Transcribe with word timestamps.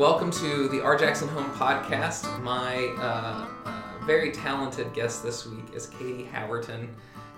Welcome 0.00 0.30
to 0.30 0.66
the 0.68 0.80
Our 0.82 0.96
Jackson 0.96 1.28
Home 1.28 1.50
Podcast. 1.50 2.40
My 2.42 2.86
uh, 2.98 3.46
uh, 3.68 4.04
very 4.06 4.32
talented 4.32 4.94
guest 4.94 5.22
this 5.22 5.44
week 5.46 5.74
is 5.74 5.88
Katie 5.88 6.26
Howerton. 6.32 6.88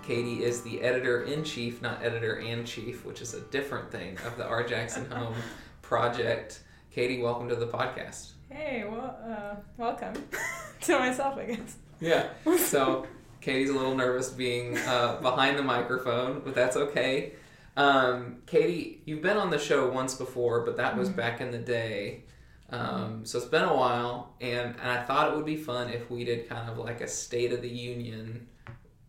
Katie 0.01 0.45
is 0.45 0.61
the 0.61 0.81
editor 0.81 1.23
in 1.23 1.43
chief, 1.43 1.81
not 1.81 2.01
editor 2.01 2.35
and 2.39 2.65
chief, 2.65 3.03
which 3.03 3.19
is 3.19 3.33
a 3.33 3.41
different 3.41 3.91
thing 3.91 4.17
of 4.25 4.37
the 4.37 4.45
Our 4.45 4.63
Jackson 4.63 5.03
Home 5.11 5.35
project. 5.81 6.61
Katie, 6.89 7.21
welcome 7.21 7.49
to 7.49 7.55
the 7.55 7.67
podcast. 7.67 8.31
Hey, 8.49 8.85
well, 8.89 9.17
uh, 9.27 9.55
welcome 9.75 10.13
to 10.83 10.99
myself, 10.99 11.37
I 11.37 11.45
guess. 11.47 11.75
Yeah. 11.99 12.29
So 12.59 13.05
Katie's 13.41 13.71
a 13.71 13.73
little 13.73 13.95
nervous 13.95 14.29
being 14.29 14.77
uh, 14.77 15.17
behind 15.21 15.59
the 15.59 15.63
microphone, 15.63 16.41
but 16.45 16.55
that's 16.55 16.77
okay. 16.77 17.33
Um, 17.75 18.37
Katie, 18.45 19.01
you've 19.03 19.21
been 19.21 19.35
on 19.35 19.49
the 19.49 19.59
show 19.59 19.89
once 19.91 20.15
before, 20.15 20.61
but 20.61 20.77
that 20.77 20.95
was 20.97 21.09
Mhm. 21.09 21.15
back 21.17 21.41
in 21.41 21.51
the 21.51 21.57
day. 21.57 22.23
Um, 22.69 23.25
so 23.25 23.37
it's 23.37 23.47
been 23.47 23.63
a 23.63 23.75
while, 23.75 24.33
and, 24.41 24.75
and 24.81 24.89
I 24.89 25.03
thought 25.03 25.31
it 25.31 25.35
would 25.35 25.45
be 25.45 25.57
fun 25.57 25.89
if 25.89 26.09
we 26.09 26.23
did 26.23 26.49
kind 26.49 26.69
of 26.69 26.77
like 26.77 27.01
a 27.01 27.07
State 27.07 27.51
of 27.51 27.61
the 27.61 27.69
Union 27.69 28.47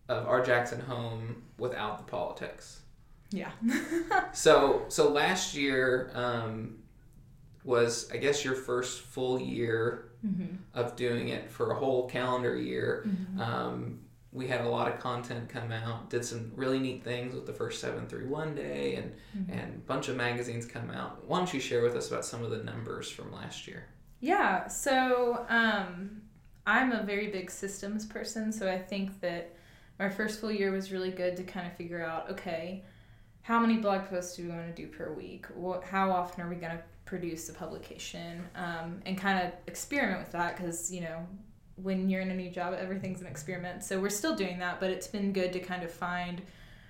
of 0.09 0.27
our 0.27 0.45
Jackson 0.45 0.81
home 0.81 1.45
without 1.59 1.99
the 1.99 2.05
politics. 2.05 2.81
Yeah. 3.31 3.51
So 4.33 4.85
so 4.89 5.11
last 5.11 5.55
year 5.55 6.11
um, 6.15 6.79
was 7.63 8.11
I 8.13 8.17
guess 8.17 8.45
your 8.45 8.55
first 8.55 9.01
full 9.01 9.41
year 9.41 10.11
mm-hmm. 10.27 10.57
of 10.75 10.97
doing 10.97 11.29
it 11.29 11.51
for 11.51 11.71
a 11.71 11.75
whole 11.77 12.09
calendar 12.09 12.57
year. 12.57 13.05
Mm-hmm. 13.07 13.41
Um, 13.41 14.01
we 14.35 14.49
had 14.49 14.61
a 14.63 14.69
lot 14.69 14.93
of 14.93 14.99
content 15.01 15.49
come 15.49 15.73
out, 15.73 16.11
did 16.11 16.25
some 16.25 16.53
really 16.57 16.79
neat 16.81 17.03
things 17.05 17.35
with 17.35 17.47
the 17.47 17.53
first 17.53 17.81
731 17.81 18.55
day, 18.57 18.97
and, 18.97 19.13
Mm-hmm. 19.39 19.53
and 19.59 19.75
a 19.77 19.79
bunch 19.87 20.09
of 20.09 20.17
magazines 20.17 20.67
come 20.67 20.91
out. 20.91 21.25
Why 21.27 21.39
don't 21.39 21.53
you 21.55 21.61
share 21.61 21.83
with 21.83 21.95
us 21.97 22.09
about 22.09 22.25
some 22.25 22.43
of 22.45 22.51
the 22.51 22.59
numbers 22.59 23.11
from 23.11 23.33
last 23.33 23.67
year? 23.67 23.87
Yeah, 24.21 24.67
so 24.69 25.45
um, 25.49 26.23
I'm 26.67 26.93
a 26.93 27.03
very 27.03 27.29
big 27.29 27.51
systems 27.51 28.05
person, 28.07 28.53
so 28.53 28.71
I 28.71 28.79
think 28.79 29.21
that 29.21 29.55
my 29.99 30.09
first 30.09 30.41
full 30.41 30.51
year 30.53 30.71
was 30.73 30.91
really 30.93 31.11
good 31.11 31.37
to 31.37 31.43
kind 31.45 31.67
of 31.67 31.77
figure 31.77 32.05
out 32.05 32.31
okay, 32.31 32.83
how 33.43 33.61
many 33.61 33.77
blog 33.77 34.07
posts 34.09 34.37
do 34.37 34.45
we 34.45 34.49
want 34.51 34.75
to 34.75 34.83
do 34.83 34.89
per 34.89 35.13
week? 35.13 35.47
What, 35.55 35.85
how 35.85 36.11
often 36.11 36.43
are 36.45 36.49
we 36.49 36.57
going 36.57 36.73
to 36.77 36.83
produce 37.05 37.49
a 37.51 37.53
publication? 37.53 38.43
Um, 38.57 39.03
and 39.05 39.19
kind 39.19 39.47
of 39.47 39.53
experiment 39.67 40.21
with 40.21 40.33
that 40.33 40.57
because, 40.57 40.91
you 40.91 41.03
know, 41.03 41.27
when 41.77 42.09
you're 42.09 42.21
in 42.21 42.31
a 42.31 42.35
new 42.35 42.51
job, 42.51 42.75
everything's 42.79 43.21
an 43.21 43.27
experiment. 43.27 43.83
So 43.83 44.01
we're 44.01 44.11
still 44.11 44.37
doing 44.37 44.59
that, 44.61 44.81
but 44.81 44.91
it's 44.91 45.07
been 45.07 45.33
good 45.33 45.53
to 45.53 45.61
kind 45.61 45.83
of 45.83 45.91
find 45.91 46.43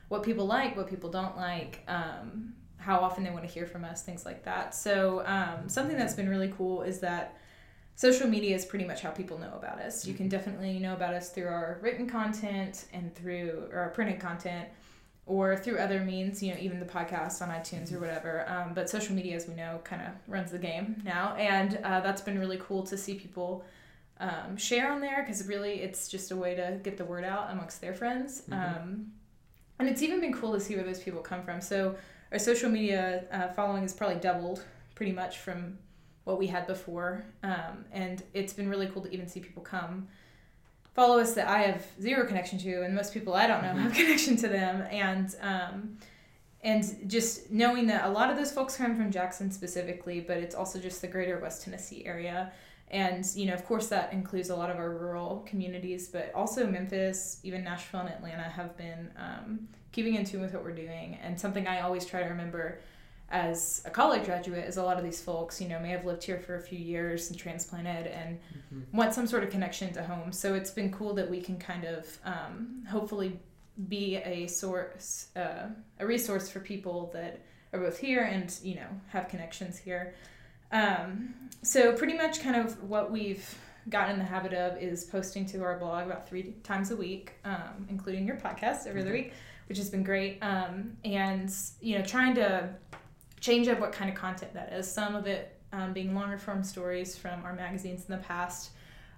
what 0.08 0.22
people 0.22 0.46
like, 0.46 0.76
what 0.76 0.88
people 0.88 1.10
don't 1.10 1.36
like, 1.36 1.82
um, 1.88 2.54
how 2.76 2.98
often 2.98 3.24
they 3.24 3.30
want 3.30 3.44
to 3.44 3.50
hear 3.50 3.66
from 3.66 3.84
us, 3.84 4.02
things 4.02 4.26
like 4.26 4.44
that. 4.44 4.74
So 4.74 5.24
um, 5.26 5.68
something 5.68 5.96
that's 5.96 6.14
been 6.14 6.28
really 6.28 6.52
cool 6.56 6.82
is 6.82 7.00
that 7.00 7.38
social 7.94 8.28
media 8.28 8.54
is 8.54 8.66
pretty 8.66 8.84
much 8.84 9.00
how 9.00 9.10
people 9.10 9.38
know 9.38 9.54
about 9.56 9.78
us. 9.78 10.06
You 10.06 10.14
can 10.14 10.28
definitely 10.28 10.78
know 10.78 10.92
about 10.92 11.14
us 11.14 11.30
through 11.30 11.46
our 11.46 11.78
written 11.80 12.06
content 12.06 12.86
and 12.92 13.14
through 13.14 13.68
or 13.72 13.78
our 13.78 13.88
printed 13.90 14.20
content 14.20 14.68
or 15.26 15.56
through 15.56 15.78
other 15.78 16.00
means, 16.00 16.42
you 16.42 16.52
know, 16.52 16.60
even 16.60 16.78
the 16.78 16.86
podcast 16.86 17.40
on 17.40 17.48
iTunes 17.48 17.92
or 17.92 17.98
whatever. 17.98 18.46
Um, 18.46 18.74
but 18.74 18.90
social 18.90 19.14
media, 19.14 19.36
as 19.36 19.48
we 19.48 19.54
know, 19.54 19.80
kind 19.82 20.02
of 20.02 20.08
runs 20.28 20.50
the 20.50 20.58
game 20.58 21.00
now. 21.04 21.34
And 21.36 21.78
uh, 21.82 22.00
that's 22.00 22.20
been 22.20 22.38
really 22.38 22.58
cool 22.58 22.82
to 22.82 22.98
see 22.98 23.14
people 23.14 23.64
um, 24.20 24.56
share 24.56 24.92
on 24.92 25.00
there 25.00 25.22
because 25.22 25.46
really 25.46 25.80
it's 25.80 26.08
just 26.08 26.30
a 26.30 26.36
way 26.36 26.54
to 26.54 26.80
get 26.82 26.96
the 26.96 27.04
word 27.04 27.24
out 27.24 27.50
amongst 27.50 27.80
their 27.80 27.94
friends. 27.94 28.42
Mhm. 28.48 28.76
Um, 28.76 29.12
and 29.78 29.88
it's 29.88 30.02
even 30.02 30.20
been 30.20 30.32
cool 30.32 30.52
to 30.52 30.60
see 30.60 30.76
where 30.76 30.84
those 30.84 31.00
people 31.00 31.20
come 31.20 31.42
from. 31.42 31.60
So 31.60 31.96
our 32.32 32.38
social 32.38 32.70
media 32.70 33.24
uh, 33.32 33.48
following 33.48 33.82
has 33.82 33.92
probably 33.92 34.16
doubled 34.16 34.64
pretty 34.94 35.12
much 35.12 35.38
from 35.38 35.78
what 36.24 36.38
we 36.38 36.46
had 36.46 36.66
before. 36.66 37.24
Um, 37.42 37.84
and 37.92 38.22
it's 38.32 38.52
been 38.52 38.68
really 38.68 38.86
cool 38.86 39.02
to 39.02 39.10
even 39.10 39.28
see 39.28 39.40
people 39.40 39.62
come 39.62 40.08
follow 40.94 41.18
us 41.18 41.34
that 41.34 41.48
I 41.48 41.62
have 41.62 41.84
zero 42.00 42.26
connection 42.26 42.58
to, 42.60 42.82
and 42.82 42.94
most 42.94 43.12
people 43.12 43.34
I 43.34 43.46
don't 43.46 43.62
know 43.62 43.74
have 43.74 43.92
connection 43.92 44.36
to 44.36 44.48
them. 44.48 44.82
And 44.90 45.34
um, 45.42 45.98
and 46.62 47.10
just 47.10 47.50
knowing 47.50 47.88
that 47.88 48.06
a 48.06 48.08
lot 48.08 48.30
of 48.30 48.36
those 48.36 48.50
folks 48.50 48.76
come 48.76 48.96
from 48.96 49.10
Jackson 49.10 49.50
specifically, 49.50 50.20
but 50.20 50.38
it's 50.38 50.54
also 50.54 50.78
just 50.78 51.02
the 51.02 51.08
greater 51.08 51.38
West 51.38 51.62
Tennessee 51.64 52.06
area. 52.06 52.52
And, 52.94 53.26
you 53.34 53.46
know, 53.46 53.54
of 53.54 53.64
course, 53.66 53.88
that 53.88 54.12
includes 54.12 54.50
a 54.50 54.56
lot 54.56 54.70
of 54.70 54.76
our 54.76 54.90
rural 54.90 55.44
communities, 55.48 56.06
but 56.06 56.30
also 56.32 56.64
Memphis, 56.64 57.40
even 57.42 57.64
Nashville 57.64 58.00
and 58.00 58.08
Atlanta 58.08 58.44
have 58.44 58.76
been 58.76 59.10
um, 59.18 59.68
keeping 59.90 60.14
in 60.14 60.24
tune 60.24 60.40
with 60.40 60.54
what 60.54 60.62
we're 60.62 60.76
doing. 60.76 61.18
And 61.20 61.38
something 61.38 61.66
I 61.66 61.80
always 61.80 62.06
try 62.06 62.22
to 62.22 62.28
remember 62.28 62.78
as 63.30 63.82
a 63.84 63.90
college 63.90 64.26
graduate 64.26 64.64
is 64.64 64.76
a 64.76 64.82
lot 64.84 64.96
of 64.96 65.02
these 65.02 65.20
folks, 65.20 65.60
you 65.60 65.68
know, 65.68 65.80
may 65.80 65.88
have 65.88 66.04
lived 66.04 66.22
here 66.22 66.38
for 66.38 66.54
a 66.54 66.60
few 66.60 66.78
years 66.78 67.30
and 67.30 67.38
transplanted 67.38 68.06
and 68.06 68.38
want 68.92 69.12
some 69.12 69.26
sort 69.26 69.42
of 69.42 69.50
connection 69.50 69.92
to 69.94 70.04
home. 70.04 70.30
So 70.30 70.54
it's 70.54 70.70
been 70.70 70.92
cool 70.92 71.14
that 71.14 71.28
we 71.28 71.40
can 71.40 71.58
kind 71.58 71.84
of 71.84 72.06
um, 72.24 72.84
hopefully 72.88 73.40
be 73.88 74.18
a 74.18 74.46
source, 74.46 75.30
uh, 75.34 75.66
a 75.98 76.06
resource 76.06 76.48
for 76.48 76.60
people 76.60 77.10
that 77.12 77.40
are 77.72 77.80
both 77.80 77.98
here 77.98 78.22
and 78.22 78.56
you 78.62 78.76
know 78.76 78.86
have 79.08 79.28
connections 79.28 79.78
here. 79.78 80.14
Um, 80.74 81.34
so 81.62 81.92
pretty 81.92 82.14
much 82.14 82.40
kind 82.40 82.56
of 82.56 82.82
what 82.82 83.10
we've 83.10 83.56
gotten 83.88 84.14
in 84.14 84.18
the 84.18 84.24
habit 84.24 84.52
of 84.52 84.76
is 84.82 85.04
posting 85.04 85.46
to 85.46 85.62
our 85.62 85.78
blog 85.78 86.06
about 86.06 86.28
three 86.28 86.54
times 86.62 86.90
a 86.90 86.96
week, 86.96 87.34
um, 87.44 87.86
including 87.88 88.26
your 88.26 88.36
podcast 88.36 88.86
every 88.86 89.00
other 89.02 89.10
Mhm. 89.10 89.14
week, 89.14 89.32
which 89.68 89.78
has 89.78 89.88
been 89.88 90.02
great. 90.02 90.38
Um, 90.42 90.96
and 91.04 91.50
you 91.80 91.96
know, 91.98 92.04
trying 92.04 92.34
to 92.34 92.74
change 93.40 93.68
up 93.68 93.78
what 93.78 93.92
kind 93.92 94.10
of 94.10 94.16
content 94.16 94.52
that 94.54 94.72
is. 94.72 94.90
Some 94.90 95.14
of 95.14 95.26
it 95.26 95.50
um, 95.72 95.92
being 95.92 96.14
longer 96.14 96.38
form 96.38 96.62
stories 96.62 97.16
from 97.16 97.44
our 97.44 97.52
magazines 97.52 98.04
in 98.08 98.12
the 98.16 98.22
past, 98.22 98.70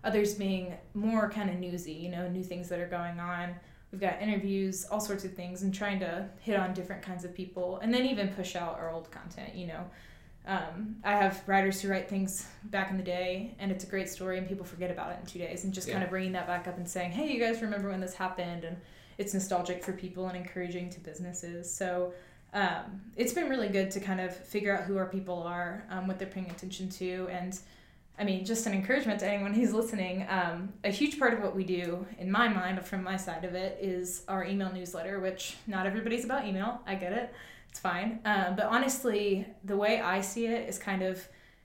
others 0.04 0.34
being 0.34 0.74
more 0.94 1.28
kind 1.30 1.50
of 1.50 1.56
newsy, 1.56 1.92
you 1.92 2.08
know, 2.10 2.28
new 2.28 2.42
things 2.42 2.68
that 2.70 2.80
are 2.80 2.88
going 2.88 3.18
on. 3.20 3.54
We've 3.92 4.00
got 4.00 4.20
interviews, 4.20 4.84
all 4.86 5.00
sorts 5.00 5.24
of 5.24 5.34
things, 5.34 5.62
and 5.62 5.72
trying 5.72 6.00
to 6.00 6.28
hit 6.40 6.56
on 6.58 6.74
different 6.74 7.02
kinds 7.02 7.24
of 7.24 7.34
people, 7.34 7.78
and 7.80 7.92
then 7.94 8.04
even 8.06 8.28
push 8.28 8.56
out 8.56 8.78
our 8.78 8.90
old 8.90 9.10
content, 9.10 9.54
you 9.54 9.66
know. 9.68 9.84
Um, 10.46 10.96
I 11.02 11.12
have 11.12 11.42
writers 11.46 11.80
who 11.80 11.88
write 11.88 12.08
things 12.08 12.46
back 12.64 12.90
in 12.90 12.96
the 12.96 13.02
day, 13.02 13.54
and 13.58 13.72
it's 13.72 13.84
a 13.84 13.86
great 13.86 14.08
story, 14.08 14.38
and 14.38 14.46
people 14.46 14.64
forget 14.64 14.90
about 14.90 15.10
it 15.12 15.18
in 15.20 15.26
two 15.26 15.38
days, 15.40 15.64
and 15.64 15.74
just 15.74 15.88
kind 15.88 16.04
of 16.04 16.10
bringing 16.10 16.32
that 16.32 16.46
back 16.46 16.68
up 16.68 16.76
and 16.76 16.88
saying, 16.88 17.10
"Hey, 17.10 17.32
you 17.32 17.40
guys 17.40 17.62
remember 17.62 17.90
when 17.90 18.00
this 18.00 18.14
happened?" 18.14 18.64
and 18.64 18.76
it's 19.18 19.34
nostalgic 19.34 19.82
for 19.82 19.92
people 19.92 20.28
and 20.28 20.36
encouraging 20.36 20.90
to 20.90 21.00
businesses. 21.00 21.72
So 21.72 22.12
um, 22.52 23.00
it's 23.16 23.32
been 23.32 23.48
really 23.48 23.68
good 23.68 23.90
to 23.92 24.00
kind 24.00 24.20
of 24.20 24.36
figure 24.36 24.76
out 24.76 24.84
who 24.84 24.98
our 24.98 25.06
people 25.06 25.42
are, 25.42 25.84
um, 25.90 26.06
what 26.06 26.18
they're 26.18 26.28
paying 26.28 26.50
attention 26.50 26.90
to, 26.90 27.28
and 27.30 27.58
I 28.18 28.24
mean, 28.24 28.44
just 28.46 28.66
an 28.66 28.72
encouragement 28.72 29.20
to 29.20 29.26
anyone 29.26 29.52
who's 29.52 29.74
listening. 29.74 30.26
Um, 30.28 30.72
a 30.84 30.90
huge 30.90 31.18
part 31.18 31.34
of 31.34 31.40
what 31.40 31.54
we 31.54 31.64
do, 31.64 32.06
in 32.18 32.30
my 32.30 32.48
mind, 32.48 32.82
from 32.84 33.02
my 33.02 33.16
side 33.16 33.44
of 33.44 33.54
it, 33.54 33.78
is 33.80 34.22
our 34.26 34.44
email 34.44 34.72
newsletter, 34.72 35.20
which 35.20 35.56
not 35.66 35.86
everybody's 35.86 36.24
about 36.24 36.46
email. 36.46 36.80
I 36.86 36.94
get 36.94 37.12
it, 37.12 37.34
it's 37.76 37.82
fine. 37.82 38.20
Um, 38.24 38.56
but 38.56 38.64
honestly, 38.64 39.46
the 39.64 39.76
way 39.76 40.00
I 40.00 40.22
see 40.22 40.46
it 40.46 40.66
is 40.66 40.78
kind 40.78 41.02
of 41.02 41.22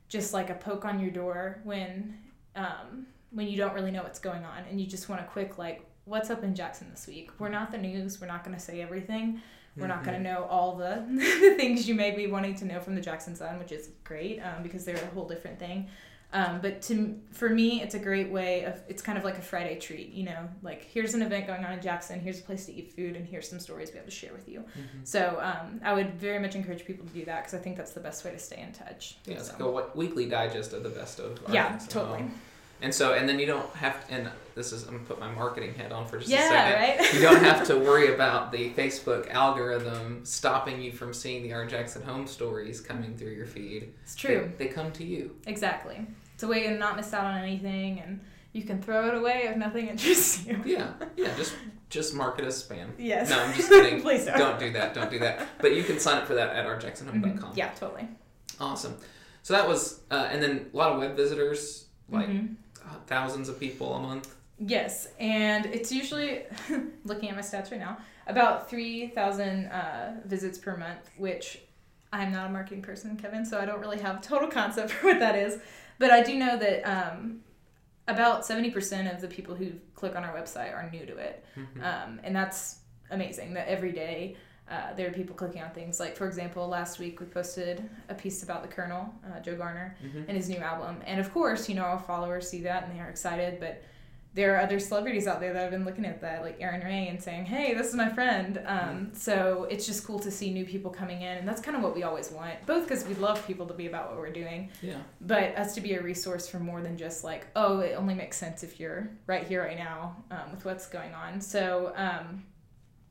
just 0.09 0.33
like 0.33 0.49
a 0.49 0.55
poke 0.55 0.83
on 0.83 0.99
your 0.99 1.09
door 1.09 1.61
when 1.63 2.17
um, 2.53 3.07
when 3.29 3.47
you 3.47 3.55
don't 3.55 3.73
really 3.73 3.91
know 3.91 4.03
what's 4.03 4.19
going 4.19 4.44
on 4.44 4.63
and 4.69 4.81
you 4.81 4.85
just 4.85 5.07
want 5.07 5.21
a 5.21 5.23
quick 5.23 5.57
like, 5.57 5.85
what's 6.03 6.29
up 6.29 6.44
in 6.44 6.53
Jackson 6.53 6.89
this 6.91 7.07
week? 7.07 7.31
We're 7.39 7.47
not 7.47 7.71
the 7.71 7.77
news. 7.77 8.19
We're 8.19 8.27
not 8.27 8.44
going 8.44 8.53
to 8.53 8.61
say 8.61 8.81
everything. 8.81 9.41
We're 9.77 9.87
not 9.87 10.03
going 10.03 10.17
to 10.17 10.23
know 10.23 10.45
all 10.49 10.75
the, 10.75 11.05
the 11.09 11.55
things 11.55 11.87
you 11.87 11.95
may 11.95 12.11
be 12.11 12.27
wanting 12.27 12.55
to 12.55 12.65
know 12.65 12.79
from 12.81 12.95
the 12.95 13.01
Jackson 13.01 13.35
Sun, 13.35 13.57
which 13.59 13.71
is 13.71 13.89
great 14.03 14.39
um, 14.39 14.63
because 14.63 14.83
they're 14.85 14.95
a 14.95 15.13
whole 15.13 15.27
different 15.27 15.59
thing. 15.59 15.87
Um, 16.33 16.59
but 16.62 16.81
to 16.83 17.19
for 17.31 17.50
me, 17.50 17.81
it's 17.81 17.94
a 17.94 18.00
great 18.00 18.29
way 18.31 18.63
of 18.63 18.81
it's 18.88 19.01
kind 19.01 19.18
of 19.18 19.25
like 19.25 19.38
a 19.38 19.41
Friday 19.41 19.77
treat, 19.77 20.13
you 20.13 20.23
know, 20.23 20.47
like 20.63 20.83
here's 20.85 21.13
an 21.13 21.21
event 21.21 21.45
going 21.45 21.65
on 21.65 21.73
in 21.73 21.81
Jackson, 21.81 22.21
here's 22.21 22.39
a 22.39 22.44
place 22.44 22.65
to 22.68 22.73
eat 22.73 22.94
food, 22.94 23.18
and 23.18 23.27
here's 23.27 23.50
some 23.50 23.59
stories 23.59 23.91
we 23.91 23.97
have 23.97 24.06
to 24.06 24.12
share 24.12 24.31
with 24.31 24.47
you. 24.47 24.62
Mhm. 24.62 25.06
So 25.06 25.39
um, 25.41 25.81
I 25.83 25.94
would 25.94 26.13
very 26.13 26.39
much 26.39 26.56
encourage 26.56 26.85
people 26.85 27.06
to 27.06 27.12
do 27.12 27.25
that 27.25 27.41
because 27.44 27.53
I 27.53 27.57
think 27.62 27.75
that's 27.75 27.91
the 27.91 28.00
best 28.00 28.24
way 28.24 28.31
to 28.31 28.39
stay 28.39 28.62
in 28.62 28.71
touch. 28.71 29.17
Yeah, 29.25 29.39
it's 29.39 29.51
like 29.51 29.59
a 29.59 29.89
weekly 29.94 30.25
digest 30.25 30.71
of 30.71 30.83
the 30.83 30.89
best 30.89 31.19
of. 31.19 31.38
our 31.47 31.53
yeah, 31.53 31.77
totally. 31.89 32.24
And 32.81 32.94
so, 32.94 33.13
and 33.13 33.30
then 33.30 33.38
you 33.39 33.45
don't 33.45 33.69
have, 33.75 34.04
and 34.10 34.30
this 34.56 34.72
is, 34.74 34.83
I'm 34.88 34.95
gonna 34.95 35.06
put 35.06 35.19
my 35.19 35.30
marketing 35.31 35.74
head 35.75 35.92
on 35.92 36.07
for 36.07 36.18
just 36.18 36.30
a 36.31 36.33
Yeah, 36.33 36.50
second. 36.50 37.00
right. 37.00 37.13
you 37.13 37.22
don't 37.22 37.44
have 37.44 37.66
to 37.68 37.78
worry 37.78 38.13
about 38.13 38.51
the 38.51 38.72
Facebook 38.72 39.30
algorithm 39.31 40.25
stopping 40.25 40.81
you 40.81 40.92
from 40.92 41.13
seeing 41.13 41.44
the 41.44 41.54
Our 41.54 41.66
Jackson 41.68 42.01
home 42.01 42.25
stories 42.28 42.81
coming 42.81 43.16
through 43.16 43.31
your 43.33 43.45
feed. 43.45 43.94
It's 44.04 44.16
true. 44.16 44.51
They, 44.57 44.66
they 44.66 44.74
come 44.74 44.92
to 44.94 45.04
you. 45.06 45.36
Exactly. 45.45 46.06
It's 46.33 46.44
a 46.44 46.48
way 46.48 46.63
to 46.63 46.72
not 46.78 46.95
miss 46.95 47.13
out 47.13 47.25
on 47.25 47.38
anything, 47.38 48.00
and 48.00 48.19
you 48.54 48.63
can 48.63 48.81
throw 48.81 49.07
it 49.10 49.13
away 49.13 49.44
if 49.48 49.57
nothing 49.57 49.88
interests 49.94 50.45
you. 50.45 50.60
Yeah, 50.66 50.92
yeah. 51.16 51.36
Just 51.38 51.54
just 51.89 52.16
mark 52.16 52.39
it 52.39 52.45
as 52.45 52.63
spam. 52.63 52.88
Yes. 52.98 53.30
No, 53.30 53.39
I'm 53.44 53.54
just 53.54 53.69
kidding. 53.69 54.01
Please 54.07 54.25
don't. 54.25 54.38
Don't 54.38 54.60
do 54.60 54.72
that. 54.74 54.94
Don't 54.95 55.12
do 55.12 55.19
that. 55.19 55.45
But 55.60 55.75
you 55.75 55.84
can 55.84 56.00
sign 56.00 56.18
up 56.18 56.25
for 56.25 56.34
that 56.36 56.56
at 56.56 56.66
ourjacksonhome.com. 56.66 57.51
Mhm. 57.51 57.57
Yeah, 57.57 57.69
totally. 57.72 58.07
Awesome. 58.60 58.95
So 59.44 59.54
that 59.54 59.68
was, 59.68 60.00
uh, 60.10 60.30
and 60.31 60.42
then 60.42 60.69
a 60.74 60.77
lot 60.77 60.94
of 60.94 61.00
web 61.00 61.16
visitors, 61.18 61.86
like 62.10 62.27
Mhm. 62.30 62.56
Thousands 63.07 63.50
of 63.50 63.60
people 63.60 63.95
a 63.95 64.00
month. 64.00 64.36
Yes, 64.57 65.07
and 65.19 65.66
it's 65.66 65.92
usually 65.92 66.44
looking 67.06 67.30
at 67.30 67.36
my 67.36 67.42
stats 67.42 67.72
right 67.72 67.80
now 67.80 67.98
about 68.28 68.69
three 68.69 69.07
thousand 69.07 69.68
uh, 69.68 70.22
visits 70.25 70.57
per 70.57 70.78
month, 70.78 71.10
which 71.18 71.60
I'm 72.13 72.31
not 72.31 72.48
a 72.48 72.50
marketing 72.50 72.81
person, 72.81 73.16
Kevin, 73.18 73.45
so 73.45 73.60
I 73.60 73.66
don't 73.66 73.80
really 73.80 74.00
have 74.00 74.22
total 74.22 74.50
concept 74.50 74.92
for 74.92 75.07
what 75.07 75.19
that 75.19 75.36
is. 75.36 75.60
But 75.98 76.12
I 76.12 76.24
do 76.24 76.38
know 76.38 76.57
that 76.57 76.83
um, 76.83 77.42
about 78.07 78.42
70% 78.42 79.13
of 79.13 79.22
the 79.22 79.27
people 79.27 79.56
who 79.56 79.72
click 79.95 80.16
on 80.16 80.24
our 80.24 80.36
website 80.36 80.74
are 80.75 80.89
new 80.92 81.06
to 81.06 81.16
it. 81.18 81.45
Mhm. 81.56 81.84
Um, 81.84 82.19
and 82.24 82.36
that's 82.36 82.80
amazing 83.12 83.54
that 83.54 83.68
every 83.68 83.92
day 83.92 84.36
uh, 84.71 84.94
there 84.95 85.07
are 85.07 85.12
people 85.12 85.35
clicking 85.35 85.62
on 85.62 85.69
things. 85.71 86.00
Like, 86.00 86.15
for 86.15 86.25
example, 86.27 86.68
last 86.68 86.97
week 87.00 87.19
we 87.19 87.25
posted 87.25 87.89
a 88.09 88.15
piece 88.15 88.41
about 88.44 88.62
the 88.62 88.69
Colonel, 88.69 89.13
uh, 89.25 89.39
Joe 89.41 89.56
Garner, 89.57 89.97
Mhm. 90.03 90.27
and 90.27 90.38
his 90.38 90.47
new 90.50 90.57
album. 90.59 91.01
And 91.06 91.19
of 91.19 91.33
course, 91.33 91.68
you 91.68 91.75
know, 91.75 91.83
our 91.83 92.00
followers 92.00 92.50
see 92.50 92.62
that 92.62 92.83
and 92.85 92.95
they 92.95 93.01
are 93.01 93.09
excited, 93.09 93.59
but 93.59 93.83
there 94.33 94.56
are 94.56 94.62
other 94.62 94.79
celebrities 94.79 95.27
out 95.27 95.41
there 95.41 95.51
that 95.51 95.62
have 95.62 95.71
been 95.71 95.83
looking 95.83 96.06
at 96.06 96.21
that, 96.21 96.41
like 96.41 96.56
Aaron 96.62 96.79
Ray, 96.85 97.09
and 97.09 97.21
saying, 97.21 97.44
"Hey, 97.44 97.73
this 97.73 97.88
is 97.88 97.95
my 97.95 98.07
friend." 98.07 98.62
Um, 98.65 99.12
so 99.13 99.65
it's 99.69 99.85
just 99.85 100.07
cool 100.07 100.19
to 100.19 100.31
see 100.31 100.53
new 100.53 100.63
people 100.65 100.89
coming 100.89 101.21
in, 101.21 101.38
and 101.39 101.45
that's 101.45 101.59
kind 101.59 101.75
of 101.75 101.83
what 101.83 101.94
we 101.94 102.03
always 102.03 102.31
want. 102.31 102.65
Both 102.65 102.83
because 102.88 103.06
we 103.06 103.13
love 103.15 103.45
people 103.45 103.65
to 103.67 103.74
be 103.74 103.88
about 103.88 104.07
what 104.09 104.17
we're 104.19 104.31
doing, 104.31 104.69
Yeah. 104.81 105.00
but 105.19 105.57
us 105.57 105.75
to 105.75 105.81
be 105.81 105.95
a 105.95 106.01
resource 106.01 106.47
for 106.47 106.59
more 106.59 106.81
than 106.81 106.95
just 106.97 107.25
like, 107.25 107.47
oh, 107.57 107.79
it 107.81 107.94
only 107.97 108.13
makes 108.15 108.38
sense 108.38 108.63
if 108.63 108.79
you're 108.79 109.09
right 109.27 109.45
here, 109.45 109.63
right 109.63 109.77
now, 109.77 110.15
um, 110.31 110.51
with 110.51 110.63
what's 110.63 110.88
going 110.88 111.13
on. 111.13 111.41
So, 111.41 111.91
um, 111.97 112.45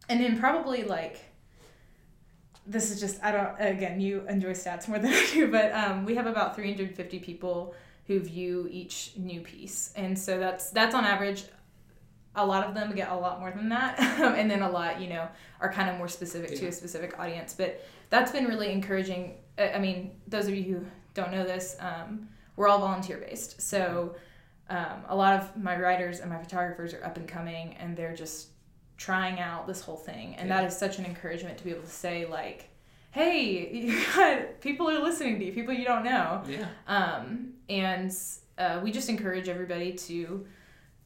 and 0.09 0.21
then 0.23 0.39
probably 0.41 0.85
like, 0.85 1.21
this 2.67 2.91
is 2.91 3.01
just, 3.01 3.23
I 3.23 3.33
don't, 3.33 3.55
again, 3.59 4.01
you 4.01 4.25
enjoy 4.29 4.53
stats 4.53 4.89
more 4.89 4.99
than 4.99 5.13
I 5.15 5.27
do, 5.33 5.51
but 5.51 5.73
um, 5.73 6.05
we 6.05 6.15
have 6.15 6.27
about 6.27 6.55
350 6.55 7.19
people 7.21 7.75
who 8.07 8.21
view 8.21 8.69
each 8.71 9.13
new 9.17 9.41
piece. 9.41 9.93
And 9.97 10.19
so 10.19 10.39
that's, 10.39 10.71
that's 10.71 10.95
on 10.95 11.05
average. 11.05 11.45
A 12.37 12.45
lot 12.45 12.67
of 12.67 12.75
them 12.75 12.95
get 12.95 13.11
a 13.11 13.15
lot 13.15 13.41
more 13.41 13.51
than 13.51 13.69
that. 13.71 13.99
and 14.21 14.51
then 14.51 14.63
a 14.63 14.71
lot, 14.71 15.01
you 15.01 15.09
know, 15.09 15.29
are 15.61 15.73
kind 15.73 15.91
of 15.91 15.97
more 15.97 16.09
specific 16.09 16.57
to 16.57 16.67
a 16.67 16.73
specific 16.73 17.19
audience. 17.19 17.55
But 17.55 17.85
that's 18.09 18.33
been 18.33 18.47
really 18.47 18.73
encouraging. 18.73 19.37
I 19.59 19.73
I 19.73 19.79
mean, 19.79 20.13
those 20.29 20.47
of 20.47 20.55
you 20.55 20.63
who 20.63 20.87
don't 21.15 21.33
know 21.33 21.45
this, 21.45 21.77
um, 21.81 22.29
we're 22.57 22.69
all 22.69 22.79
volunteer 22.79 23.19
based. 23.19 23.61
So 23.61 24.15
um, 24.69 25.05
a 25.09 25.17
lot 25.17 25.41
of 25.41 25.57
my 25.57 25.79
writers 25.79 26.21
and 26.21 26.31
my 26.31 26.39
photographers 26.39 26.95
are 26.95 27.05
up 27.05 27.17
and 27.17 27.27
coming, 27.27 27.75
and 27.81 27.97
they're 27.97 28.15
just 28.15 28.50
trying 29.01 29.41
out 29.41 29.67
this 29.67 29.81
whole 29.81 29.97
thing, 29.97 30.35
and 30.37 30.51
that 30.51 30.61
Yeah. 30.61 30.69
is 30.69 30.77
such 30.77 30.99
an 30.99 31.07
encouragement 31.07 31.57
to 31.59 31.65
be 31.65 31.71
able 31.71 31.83
to 31.83 31.89
say 31.89 32.27
like, 32.27 32.69
"Hey, 33.13 33.71
you 33.73 33.99
got, 34.15 34.61
people 34.61 34.89
are 34.91 34.99
listening 35.03 35.39
to 35.41 35.45
you, 35.47 35.53
people 35.53 35.73
you 35.73 35.87
don't 35.87 36.05
know," 36.05 36.43
Yeah. 36.47 36.69
um, 36.87 37.55
and 37.71 38.15
uh, 38.59 38.79
we 38.85 38.93
just 38.93 39.09
encourage 39.09 39.49
everybody 39.49 39.93
to 39.95 40.47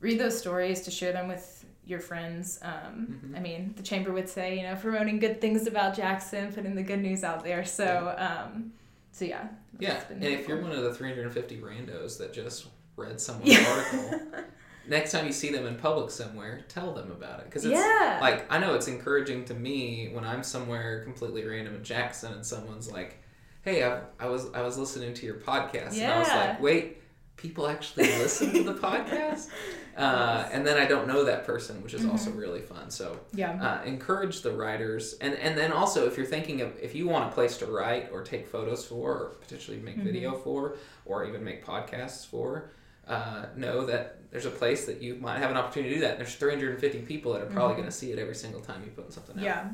read 0.01 0.19
those 0.19 0.37
stories, 0.37 0.81
to 0.83 0.91
share 0.91 1.13
them 1.13 1.29
with 1.29 1.65
your 1.87 2.01
friends. 2.01 2.59
Um, 2.63 3.21
Mhm. 3.25 3.37
I 3.37 3.41
mean, 3.41 3.75
the 3.77 3.83
chamber 3.83 4.13
would 4.13 4.29
say, 4.29 4.57
you 4.57 4.65
know, 4.65 4.75
promoting 4.75 5.21
good 5.21 5.41
things 5.41 5.67
about 5.69 5.95
Jackson, 5.95 6.53
putting 6.53 6.75
the 6.75 6.83
good 6.83 7.01
news 7.01 7.23
out 7.23 7.45
there. 7.45 7.65
So, 7.65 8.15
um, 8.19 8.73
so 9.13 9.25
yeah. 9.25 9.49
Yeah. 9.79 10.03
And 10.11 10.25
if 10.25 10.49
you're 10.49 10.61
one 10.63 10.73
of 10.73 10.83
the 10.83 10.93
350 10.95 11.59
randos 11.59 12.19
that 12.19 12.33
just 12.33 12.67
read 12.97 13.21
someone's 13.21 13.53
Yeah. 13.53 13.65
article, 13.69 14.21
next 14.87 15.13
time 15.13 15.27
you 15.27 15.33
see 15.33 15.51
them 15.51 15.67
in 15.67 15.77
public 15.77 16.11
somewhere, 16.11 16.65
tell 16.69 16.93
them 16.93 17.11
about 17.11 17.41
it. 17.41 17.47
Because 17.47 17.65
it's 17.65 17.75
yeah, 17.75 18.19
like, 18.21 18.51
I 18.53 18.59
know 18.59 18.75
it's 18.75 18.89
encouraging 18.89 19.45
to 19.47 19.55
me 19.55 20.11
when 20.13 20.25
I'm 20.25 20.43
somewhere 20.43 21.03
completely 21.05 21.45
random 21.47 21.75
in 21.77 21.85
Jackson 21.85 22.33
and 22.33 22.45
someone's 22.45 22.91
like, 22.91 23.23
hey, 23.63 23.85
I, 23.85 24.01
I 24.21 24.27
was 24.27 24.47
I 24.53 24.63
was 24.63 24.77
listening 24.79 25.15
to 25.15 25.27
your 25.27 25.37
podcast. 25.37 25.99
And 26.01 26.13
I 26.13 26.19
was 26.19 26.29
like, 26.29 26.61
wait, 26.61 26.99
people 27.37 27.67
actually 27.69 28.05
listen 28.07 28.53
to 28.53 28.63
the 28.63 28.75
podcast? 28.89 29.49
Uh, 29.97 30.49
and 30.53 30.67
then 30.67 30.77
I 30.77 30.87
don't 30.87 31.07
know 31.07 31.25
that 31.25 31.45
person, 31.47 31.81
which 31.83 31.95
is 31.95 32.05
also 32.05 32.31
Mm-hmm. 32.31 32.39
really 32.41 32.61
fun. 32.61 32.91
So 32.91 33.19
yeah, 33.33 33.53
uh, 33.63 33.85
encourage 33.85 34.43
the 34.43 34.51
writers 34.53 35.15
and 35.21 35.35
and 35.35 35.57
then 35.57 35.71
also 35.73 36.07
if 36.07 36.17
you're 36.17 36.27
thinking 36.27 36.61
of 36.63 36.77
if 36.83 36.95
you 36.97 37.07
want 37.07 37.31
a 37.31 37.33
place 37.35 37.57
to 37.59 37.67
write 37.67 38.11
or 38.13 38.23
take 38.23 38.47
photos 38.49 38.85
for 38.85 39.13
or 39.13 39.29
potentially 39.41 39.79
make 39.79 39.95
Mm-hmm. 39.97 40.05
video 40.05 40.35
for 40.35 40.77
or 41.07 41.25
even 41.27 41.45
make 41.45 41.65
podcasts 41.65 42.27
for 42.27 42.71
uh, 43.09 43.47
know 43.57 43.85
that 43.87 44.19
there's 44.31 44.47
a 44.47 44.51
place 44.51 44.87
that 44.87 45.01
you 45.03 45.15
might 45.17 45.39
have 45.39 45.51
an 45.51 45.57
opportunity 45.57 45.91
to 45.91 45.95
do 45.97 46.01
that 46.03 46.17
there's 46.19 46.35
350 46.35 47.01
people 47.03 47.33
that 47.35 47.43
are 47.43 47.47
probably 47.47 47.75
Mhm. 47.75 47.79
going 47.79 47.89
to 47.89 47.93
see 47.95 48.11
it 48.13 48.19
every 48.19 48.35
single 48.35 48.61
time 48.61 48.83
you 48.85 48.91
put 48.91 49.13
something 49.13 49.37
out 49.39 49.43
yeah, 49.45 49.71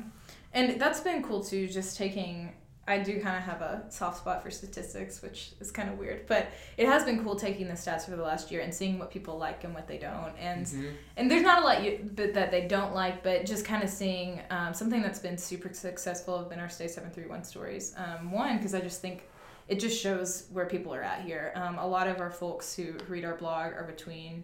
and 0.53 0.79
that's 0.79 0.99
been 0.99 1.23
cool 1.23 1.43
too. 1.43 1.67
Just 1.67 1.97
taking, 1.97 2.53
I 2.87 2.97
do 2.99 3.21
kind 3.21 3.37
of 3.37 3.43
have 3.43 3.61
a 3.61 3.85
soft 3.89 4.17
spot 4.17 4.43
for 4.43 4.51
statistics, 4.51 5.21
which 5.21 5.53
is 5.61 5.71
kind 5.71 5.89
of 5.89 5.97
weird, 5.97 6.25
but 6.27 6.47
it 6.77 6.87
has 6.87 7.03
been 7.05 7.23
cool 7.23 7.35
taking 7.37 7.67
the 7.67 7.73
stats 7.73 8.03
for 8.05 8.11
the 8.17 8.23
last 8.23 8.51
year 8.51 8.61
and 8.61 8.73
seeing 8.73 8.99
what 8.99 9.11
people 9.11 9.37
like 9.37 9.63
and 9.63 9.73
what 9.73 9.87
they 9.87 9.97
don't, 9.97 10.33
and 10.37 10.65
Mhm. 10.65 10.93
and 11.17 11.31
there's 11.31 11.43
not 11.43 11.61
a 11.63 11.65
lot 11.65 11.83
you, 11.83 12.09
but 12.15 12.33
that 12.33 12.51
they 12.51 12.67
don't 12.67 12.93
like, 12.93 13.23
but 13.23 13.45
just 13.45 13.63
kind 13.65 13.81
of 13.83 13.89
seeing 13.89 14.41
um, 14.49 14.73
something 14.73 15.01
that's 15.01 15.19
been 15.19 15.37
super 15.37 15.73
successful 15.73 16.37
have 16.37 16.49
been 16.49 16.59
our 16.59 16.69
Stay 16.69 16.87
Seven 16.87 17.11
Three 17.11 17.27
One 17.27 17.43
stories. 17.43 17.95
Um, 17.97 18.31
one 18.31 18.57
because 18.57 18.73
I 18.75 18.81
just 18.81 18.99
think 19.01 19.23
it 19.67 19.79
just 19.79 20.01
shows 20.01 20.47
where 20.51 20.65
people 20.65 20.93
are 20.93 21.01
at 21.03 21.21
here. 21.21 21.51
Um, 21.55 21.77
a 21.77 21.87
lot 21.87 22.07
of 22.07 22.19
our 22.19 22.31
folks 22.31 22.75
who 22.75 22.93
read 23.07 23.23
our 23.25 23.35
blog 23.35 23.73
are 23.73 23.83
between 23.85 24.43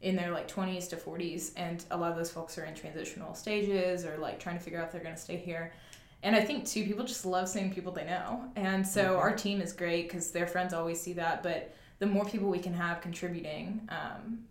in 0.00 0.14
their 0.14 0.30
like 0.30 0.46
20s 0.46 0.88
to 0.90 0.96
40s 0.96 1.50
and 1.56 1.84
a 1.90 1.96
lot 1.96 2.12
of 2.12 2.16
those 2.16 2.30
folks 2.30 2.56
are 2.56 2.64
in 2.64 2.74
transitional 2.74 3.34
stages 3.34 4.04
or 4.04 4.16
like 4.18 4.38
trying 4.38 4.56
to 4.56 4.62
figure 4.62 4.78
out 4.80 4.86
if 4.86 4.92
they're 4.92 5.02
going 5.02 5.14
to 5.14 5.20
stay 5.20 5.36
here 5.36 5.72
and 6.22 6.36
i 6.36 6.40
think 6.40 6.64
too 6.64 6.84
people 6.84 7.04
just 7.04 7.26
love 7.26 7.48
seeing 7.48 7.74
people 7.74 7.90
they 7.90 8.04
know 8.04 8.44
and 8.54 8.86
so 8.86 9.14
Mhm. 9.16 9.18
our 9.18 9.34
team 9.34 9.60
is 9.60 9.72
great 9.72 10.06
because 10.08 10.30
their 10.30 10.46
friends 10.46 10.72
always 10.72 11.00
see 11.00 11.14
that 11.14 11.42
but 11.42 11.74
the 11.98 12.06
more 12.06 12.24
people 12.24 12.48
we 12.48 12.60
can 12.60 12.72
have 12.74 13.00
contributing 13.00 13.88
um, 13.88 14.44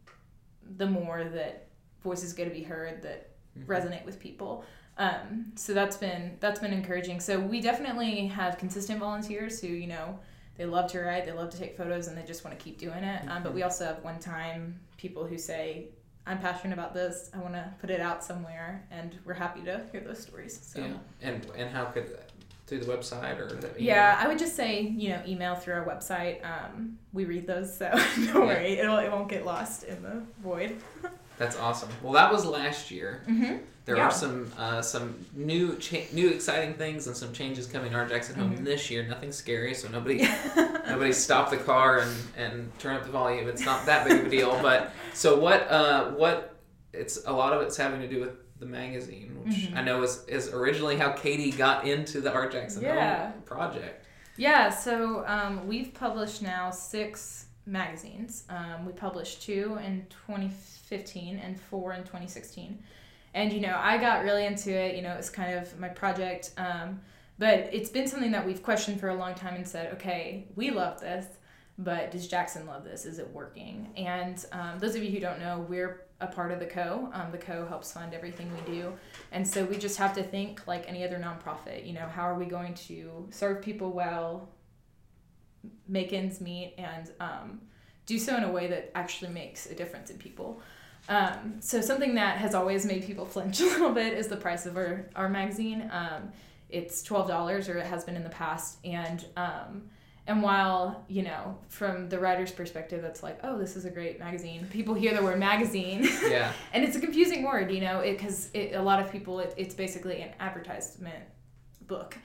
the 0.75 0.85
more 0.85 1.23
that 1.23 1.67
voices 2.03 2.33
get 2.33 2.43
to 2.43 2.51
be 2.51 2.63
heard 2.63 3.01
that 3.03 3.29
Mhm. 3.57 3.67
resonate 3.67 4.03
with 4.03 4.19
people 4.19 4.65
um, 4.97 5.51
so 5.55 5.73
that's 5.73 5.97
been 5.97 6.37
that's 6.39 6.59
been 6.59 6.73
encouraging. 6.73 7.19
So 7.19 7.39
we 7.39 7.61
definitely 7.61 8.27
have 8.27 8.57
consistent 8.57 8.99
volunteers 8.99 9.61
who 9.61 9.67
you 9.67 9.87
know 9.87 10.19
they 10.57 10.65
love 10.65 10.91
to 10.91 10.99
write 10.99 11.25
they 11.25 11.31
love 11.31 11.49
to 11.51 11.57
take 11.57 11.77
photos 11.77 12.07
and 12.07 12.17
they 12.17 12.23
just 12.23 12.43
want 12.43 12.57
to 12.57 12.63
keep 12.63 12.77
doing 12.77 13.03
it. 13.03 13.27
Um, 13.29 13.43
but 13.43 13.53
we 13.53 13.63
also 13.63 13.85
have 13.85 14.03
one 14.03 14.19
time 14.19 14.79
people 14.97 15.25
who 15.25 15.37
say 15.37 15.89
i'm 16.25 16.39
passionate 16.39 16.73
about 16.73 16.93
this 16.93 17.29
i 17.33 17.37
want 17.37 17.53
to 17.53 17.73
put 17.79 17.89
it 17.89 18.01
out 18.01 18.21
somewhere 18.21 18.85
and 18.91 19.17
we're 19.23 19.33
happy 19.33 19.61
to 19.61 19.81
hear 19.91 20.01
those 20.01 20.19
stories 20.19 20.59
so. 20.61 20.81
Yeah. 20.81 20.87
And 21.21 21.47
and 21.55 21.69
how 21.69 21.85
could 21.85 22.17
through 22.67 22.79
the 22.79 22.85
website 22.85 23.39
or 23.39 23.47
the 23.47 23.71
yeah, 23.81 24.19
I 24.21 24.27
would 24.27 24.37
just 24.37 24.55
say 24.55 24.81
you 24.81 25.09
know 25.09 25.21
email 25.25 25.55
through 25.55 25.75
our 25.75 25.85
website. 25.85 26.45
Um, 26.45 26.99
we 27.13 27.23
read 27.25 27.47
those, 27.47 27.75
so 27.75 27.89
don't 28.25 28.45
worry, 28.45 28.77
it'll 28.77 28.97
it 28.97 29.09
won't 29.09 29.29
get 29.29 29.45
lost 29.45 29.83
in 29.85 30.03
the 30.03 30.21
void. 30.43 30.75
that's 31.37 31.57
awesome 31.57 31.89
well 32.01 32.13
that 32.13 32.31
was 32.31 32.45
last 32.45 32.91
year 32.91 33.21
Mm-hmm. 33.27 33.57
There 33.85 33.95
Yeah. 33.95 34.07
are 34.07 34.11
some 34.11 34.51
uh, 34.57 34.81
some 34.81 35.15
new 35.33 35.77
cha- 35.77 36.09
new 36.11 36.27
exciting 36.27 36.73
things 36.73 37.07
and 37.07 37.15
some 37.15 37.31
changes 37.31 37.67
coming 37.67 37.91
to 37.91 37.97
our 37.97 38.05
Jackson 38.05 38.35
home 38.37 38.53
Mhm. 38.57 38.65
this 38.65 38.91
year. 38.91 39.07
Nothing 39.07 39.31
scary, 39.31 39.73
so 39.73 39.87
nobody 39.87 40.27
nobody 40.89 41.13
stop 41.13 41.49
the 41.51 41.55
car 41.55 41.99
and, 41.99 42.11
and 42.35 42.79
turn 42.79 42.97
up 42.97 43.05
the 43.05 43.11
volume. 43.11 43.47
It's 43.47 43.63
not 43.63 43.85
that 43.85 44.05
big 44.05 44.19
of 44.19 44.25
a 44.27 44.29
deal. 44.29 44.59
But 44.61 44.91
so 45.13 45.39
what 45.39 45.71
uh, 45.71 46.11
what 46.11 46.53
it's 46.91 47.23
a 47.25 47.31
lot 47.31 47.53
of 47.53 47.61
it's 47.61 47.77
having 47.77 48.01
to 48.01 48.09
do 48.09 48.19
with 48.19 48.31
the 48.59 48.65
magazine, 48.65 49.39
which 49.45 49.55
Mhm. 49.55 49.77
I 49.77 49.83
know 49.83 50.03
is, 50.03 50.25
is 50.27 50.49
originally 50.53 50.97
how 50.97 51.13
Katie 51.13 51.51
got 51.51 51.87
into 51.87 52.19
the 52.19 52.33
Our 52.33 52.49
Jackson 52.49 52.83
Yeah. 52.83 53.31
home 53.31 53.41
project. 53.43 54.05
Yeah, 54.35 54.69
so 54.69 55.23
um, 55.25 55.65
we've 55.65 55.93
published 55.93 56.41
now 56.41 56.71
six 56.71 57.45
magazines. 57.67 58.45
Um, 58.49 58.85
we 58.85 58.93
published 58.93 59.43
two 59.43 59.77
in 59.85 60.05
2015 60.27 61.37
and 61.37 61.59
four 61.59 61.93
in 61.93 62.01
2016. 62.01 62.81
And, 63.33 63.53
you 63.53 63.59
know, 63.59 63.77
I 63.77 63.97
got 63.97 64.23
really 64.23 64.45
into 64.45 64.71
it. 64.71 64.95
You 64.95 65.01
know, 65.03 65.13
it 65.13 65.17
was 65.17 65.29
kind 65.29 65.57
of 65.57 65.77
my 65.79 65.89
project. 65.89 66.53
Um, 66.57 67.01
but 67.37 67.69
it's 67.71 67.89
been 67.89 68.07
something 68.07 68.31
that 68.31 68.45
we've 68.45 68.63
questioned 68.63 68.99
for 68.99 69.09
a 69.09 69.15
long 69.15 69.35
time 69.35 69.55
and 69.55 69.67
said, 69.67 69.93
okay, 69.93 70.47
we 70.55 70.71
love 70.71 70.99
this, 70.99 71.27
but 71.77 72.09
does 72.09 72.27
Jackson 72.27 72.65
love 72.65 72.83
this? 72.83 73.05
Is 73.05 73.19
it 73.19 73.29
working? 73.31 73.89
And 73.95 74.43
um, 74.51 74.79
those 74.79 74.95
of 74.95 75.03
you 75.03 75.11
who 75.11 75.19
don't 75.19 75.39
know, 75.39 75.63
we're 75.69 76.07
a 76.19 76.25
part 76.25 76.51
of 76.51 76.59
the 76.59 76.65
Co. 76.65 77.11
Um, 77.13 77.31
the 77.31 77.37
Co 77.37 77.67
helps 77.67 77.91
fund 77.91 78.15
everything 78.15 78.51
we 78.51 78.73
do. 78.73 78.91
And 79.31 79.47
so 79.47 79.65
we 79.65 79.77
just 79.77 79.99
have 79.99 80.15
to 80.15 80.23
think 80.23 80.65
like 80.65 80.85
any 80.87 81.03
other 81.03 81.17
nonprofit, 81.17 81.85
you 81.85 81.93
know, 81.93 82.07
how 82.07 82.23
are 82.23 82.39
we 82.39 82.45
going 82.45 82.73
to 82.73 83.27
serve 83.29 83.61
people 83.61 83.91
well, 83.91 84.49
make 85.87 86.13
ends 86.13 86.41
meet, 86.41 86.75
and 86.77 87.11
um, 87.19 87.61
do 88.05 88.17
so 88.17 88.35
in 88.35 88.43
a 88.43 88.51
way 88.51 88.67
that 88.67 88.91
actually 88.95 89.31
makes 89.31 89.65
a 89.67 89.75
difference 89.75 90.09
in 90.09 90.17
people. 90.17 90.61
Um, 91.09 91.57
so 91.59 91.81
something 91.81 92.15
that 92.15 92.37
has 92.37 92.53
always 92.53 92.85
made 92.85 93.05
people 93.05 93.25
flinch 93.33 93.59
a 93.61 93.65
little 93.65 93.91
bit 93.91 94.13
is 94.13 94.27
the 94.27 94.37
price 94.37 94.65
of 94.65 94.77
our, 94.77 95.09
our 95.15 95.29
magazine. 95.29 95.89
Um, 95.91 96.31
it's 96.69 97.01
twelve 97.01 97.27
dollars, 97.27 97.69
or 97.69 97.77
it 97.77 97.85
has 97.85 98.03
been 98.03 98.15
in 98.15 98.23
the 98.23 98.29
past, 98.29 98.79
and 98.83 99.25
um, 99.37 99.83
and 100.27 100.43
while 100.43 101.05
you 101.07 101.23
know 101.23 101.57
from 101.69 102.09
the 102.09 102.19
writer's 102.19 102.51
perspective, 102.51 103.01
that's 103.01 103.23
like, 103.23 103.39
oh, 103.43 103.57
this 103.57 103.77
is 103.77 103.85
a 103.85 103.89
great 103.89 104.19
magazine. 104.19 104.67
People 104.69 104.93
hear 104.93 105.15
the 105.15 105.23
word 105.23 105.39
magazine, 105.39 106.03
Yeah, 106.27 106.51
and 106.73 106.83
it's 106.83 106.97
a 106.97 106.99
confusing 106.99 107.43
word, 107.43 107.71
you 107.71 107.79
know, 107.79 108.01
because 108.01 108.49
it, 108.53 108.73
a 108.73 108.81
lot 108.81 108.99
of 108.99 109.09
people 109.11 109.39
it, 109.39 109.53
it's 109.55 109.73
basically 109.73 110.21
an 110.21 110.31
advertisement 110.41 111.23
book, 111.87 112.17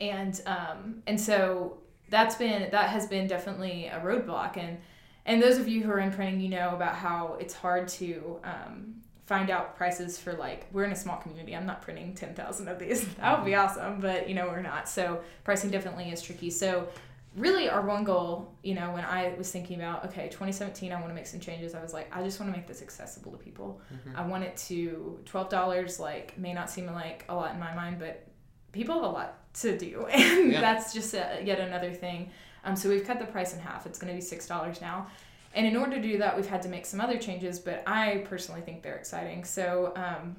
and 0.00 0.42
um, 0.46 1.02
and 1.06 1.20
so 1.20 1.78
that's 2.08 2.36
been 2.36 2.70
that 2.70 2.90
has 2.90 3.06
been 3.06 3.26
definitely 3.26 3.86
a 3.86 4.00
roadblock, 4.00 4.56
and 4.56 4.78
and 5.26 5.42
those 5.42 5.58
of 5.58 5.68
you 5.68 5.82
who 5.82 5.90
are 5.90 6.00
in 6.00 6.12
printing, 6.12 6.40
you 6.40 6.48
know 6.48 6.70
about 6.70 6.94
how 6.94 7.36
it's 7.40 7.54
hard 7.54 7.88
to 7.88 8.38
um, 8.44 8.96
find 9.26 9.50
out 9.50 9.76
prices 9.76 10.18
for 10.18 10.34
like 10.34 10.66
we're 10.72 10.84
in 10.84 10.92
a 10.92 10.96
small 10.96 11.16
community. 11.16 11.56
I'm 11.56 11.66
not 11.66 11.82
printing 11.82 12.14
ten 12.14 12.34
thousand 12.34 12.68
of 12.68 12.78
these. 12.78 13.06
That 13.16 13.38
would 13.38 13.46
be 13.46 13.54
awesome, 13.54 14.00
but 14.00 14.28
you 14.28 14.34
know 14.34 14.46
we're 14.46 14.62
not. 14.62 14.88
So 14.88 15.20
pricing 15.44 15.70
definitely 15.70 16.10
is 16.10 16.20
tricky. 16.20 16.50
So 16.50 16.88
really 17.36 17.68
our 17.68 17.82
one 17.82 18.04
goal, 18.04 18.54
you 18.62 18.74
know, 18.74 18.92
when 18.92 19.04
I 19.04 19.34
was 19.36 19.50
thinking 19.50 19.76
about 19.76 20.04
okay, 20.06 20.26
2017, 20.28 20.92
I 20.92 20.96
want 20.96 21.08
to 21.08 21.14
make 21.14 21.26
some 21.26 21.40
changes. 21.40 21.74
I 21.74 21.82
was 21.82 21.92
like, 21.92 22.14
I 22.14 22.22
just 22.22 22.38
want 22.38 22.52
to 22.52 22.56
make 22.56 22.66
this 22.66 22.82
accessible 22.82 23.32
to 23.32 23.38
people. 23.38 23.80
Mm-hmm. 23.92 24.16
I 24.16 24.26
want 24.26 24.44
it 24.44 24.56
to 24.68 25.18
twelve 25.24 25.48
dollars. 25.48 25.98
Like 25.98 26.36
may 26.38 26.52
not 26.52 26.70
seem 26.70 26.86
like 26.86 27.24
a 27.28 27.34
lot 27.34 27.54
in 27.54 27.58
my 27.58 27.74
mind, 27.74 27.98
but 27.98 28.26
people 28.72 28.94
have 28.94 29.04
a 29.04 29.08
lot 29.08 29.43
to 29.54 29.76
do, 29.78 30.06
and 30.12 30.52
Yeah. 30.52 30.60
that's 30.60 30.92
just 30.92 31.14
a, 31.14 31.40
yet 31.44 31.60
another 31.60 31.92
thing. 31.92 32.30
Um, 32.64 32.76
so 32.76 32.88
we've 32.88 33.04
cut 33.06 33.18
the 33.18 33.26
price 33.26 33.52
in 33.54 33.60
half. 33.60 33.86
It's 33.86 33.98
going 33.98 34.12
to 34.12 34.14
be 34.16 34.20
six 34.22 34.46
dollars 34.46 34.80
now. 34.80 35.06
And 35.54 35.66
in 35.66 35.76
order 35.76 35.96
to 35.96 36.02
do 36.02 36.18
that, 36.18 36.34
we've 36.36 36.48
had 36.48 36.62
to 36.62 36.68
make 36.68 36.84
some 36.84 37.00
other 37.00 37.16
changes, 37.18 37.60
but 37.60 37.82
I 37.86 38.24
personally 38.28 38.60
think 38.62 38.82
they're 38.82 38.96
exciting. 38.96 39.44
So, 39.44 39.92
um, 39.94 40.34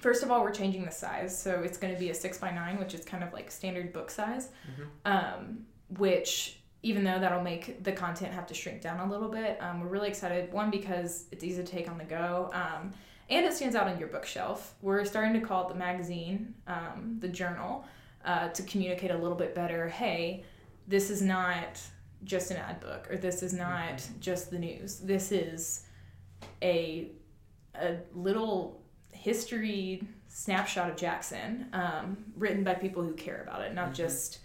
first 0.00 0.22
of 0.22 0.30
all, 0.30 0.42
we're 0.42 0.52
changing 0.52 0.84
the 0.84 0.90
size. 0.90 1.40
So, 1.40 1.62
it's 1.62 1.78
going 1.78 1.94
to 1.94 1.98
be 1.98 2.10
a 2.10 2.14
six 2.14 2.36
by 2.36 2.50
nine, 2.50 2.78
which 2.78 2.92
is 2.94 3.02
kind 3.04 3.24
of 3.24 3.32
like 3.32 3.50
standard 3.50 3.92
book 3.94 4.10
size, 4.10 4.50
um, 5.06 5.64
which 5.98 6.58
even 6.82 7.04
though 7.04 7.18
that'll 7.20 7.42
make 7.42 7.82
the 7.84 7.92
content 7.92 8.32
have 8.34 8.46
to 8.48 8.54
shrink 8.54 8.82
down 8.82 8.98
a 9.00 9.10
little 9.10 9.28
bit, 9.28 9.56
um, 9.62 9.80
we're 9.80 9.86
really 9.86 10.08
excited. 10.08 10.52
One, 10.52 10.68
because 10.70 11.26
it's 11.30 11.44
easy 11.44 11.62
to 11.62 11.70
take 11.70 11.88
on 11.88 11.96
the 11.96 12.04
go. 12.04 12.50
Um, 12.52 12.90
and 13.30 13.46
it 13.46 13.52
stands 13.54 13.76
out 13.76 13.86
on 13.86 13.98
your 14.00 14.08
bookshelf. 14.08 14.74
We're 14.82 15.04
starting 15.04 15.32
to 15.40 15.46
call 15.46 15.66
it 15.66 15.72
the 15.72 15.78
magazine, 15.78 16.54
um, 16.66 17.16
the 17.20 17.28
journal, 17.28 17.86
uh, 18.24 18.48
to 18.48 18.62
communicate 18.64 19.10
a 19.10 19.16
little 19.16 19.36
bit 19.36 19.54
better. 19.54 19.88
Hey, 19.88 20.44
this 20.88 21.10
is 21.10 21.22
not 21.22 21.80
just 22.24 22.50
an 22.50 22.56
ad 22.58 22.80
book, 22.80 23.08
or 23.10 23.16
this 23.16 23.42
is 23.42 23.52
not 23.52 24.02
just 24.20 24.50
the 24.50 24.58
news. 24.58 24.98
This 24.98 25.32
is 25.32 25.84
a 26.62 27.10
a 27.80 27.96
little 28.14 28.82
history 29.12 30.02
snapshot 30.28 30.90
of 30.90 30.96
Jackson, 30.96 31.66
um, 31.72 32.18
written 32.36 32.62
by 32.64 32.74
people 32.74 33.02
who 33.02 33.14
care 33.14 33.42
about 33.42 33.62
it, 33.62 33.74
not 33.74 33.90
Mhm. 33.90 33.94
just. 33.94 34.38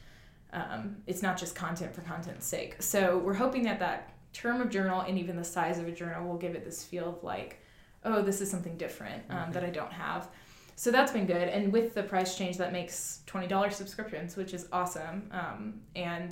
Um, 0.53 1.03
it's 1.07 1.21
not 1.21 1.37
just 1.37 1.55
content 1.55 1.93
for 1.93 2.01
content's 2.01 2.45
sake. 2.45 2.81
So 2.81 3.17
we're 3.17 3.33
hoping 3.33 3.63
that 3.63 3.79
that 3.79 4.13
term 4.31 4.61
of 4.61 4.69
journal 4.69 5.01
and 5.01 5.19
even 5.19 5.35
the 5.35 5.43
size 5.43 5.77
of 5.77 5.87
a 5.87 5.91
journal 5.91 6.25
will 6.25 6.37
give 6.37 6.55
it 6.55 6.63
this 6.63 6.85
feel 6.85 7.09
of 7.09 7.23
like, 7.23 7.59
oh, 8.05 8.21
this 8.21 8.39
is 8.39 8.49
something 8.49 8.77
different 8.77 9.23
um, 9.29 9.37
Mhm. 9.49 9.53
that 9.53 9.65
I 9.65 9.69
don't 9.69 9.91
have. 9.91 10.29
So 10.79 10.91
that's 10.91 11.11
been 11.11 11.25
good. 11.25 11.49
And 11.49 11.73
with 11.73 11.95
the 11.95 12.03
price 12.03 12.37
change, 12.37 12.57
that 12.57 12.71
makes 12.71 13.21
twenty 13.25 13.47
dollars 13.47 13.75
subscriptions, 13.75 14.37
which 14.37 14.53
is 14.53 14.67
awesome. 14.71 15.27
Um, 15.31 15.81
and 15.95 16.31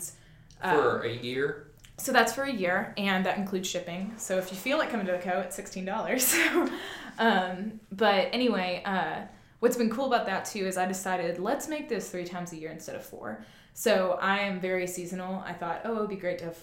um, 0.62 0.76
For 0.78 1.02
a 1.02 1.12
year. 1.12 1.72
so 1.98 2.12
that's 2.12 2.32
for 2.34 2.44
a 2.44 2.54
year, 2.54 2.94
and 2.96 3.26
that 3.26 3.40
includes 3.40 3.68
shipping. 3.68 4.14
So 4.18 4.38
if 4.38 4.52
you 4.52 4.58
feel 4.58 4.78
like 4.78 4.92
coming 4.92 5.08
to 5.08 5.14
the 5.14 5.18
co, 5.18 5.40
it's 5.40 5.56
sixteen 5.56 5.84
dollars. 5.84 6.36
um, 7.20 7.80
but 7.92 8.30
anyway, 8.34 8.84
uh, 8.86 9.22
what's 9.62 9.78
been 9.78 9.90
cool 9.90 10.06
about 10.06 10.28
that 10.28 10.46
too 10.46 10.68
is 10.68 10.78
I 10.78 10.86
decided 10.86 11.40
let's 11.40 11.68
make 11.68 11.90
this 11.90 12.12
three 12.12 12.26
times 12.26 12.54
a 12.54 12.56
year 12.58 12.70
instead 12.72 12.96
of 12.96 13.04
four. 13.04 13.44
So 13.74 14.20
I 14.22 14.42
am 14.42 14.60
very 14.60 14.86
seasonal. 14.86 15.44
I 15.46 15.54
thought, 15.54 15.82
oh, 15.86 15.98
it 15.98 16.00
would 16.02 16.10
be 16.10 16.16
great 16.16 16.38
to 16.40 16.46
have 16.46 16.58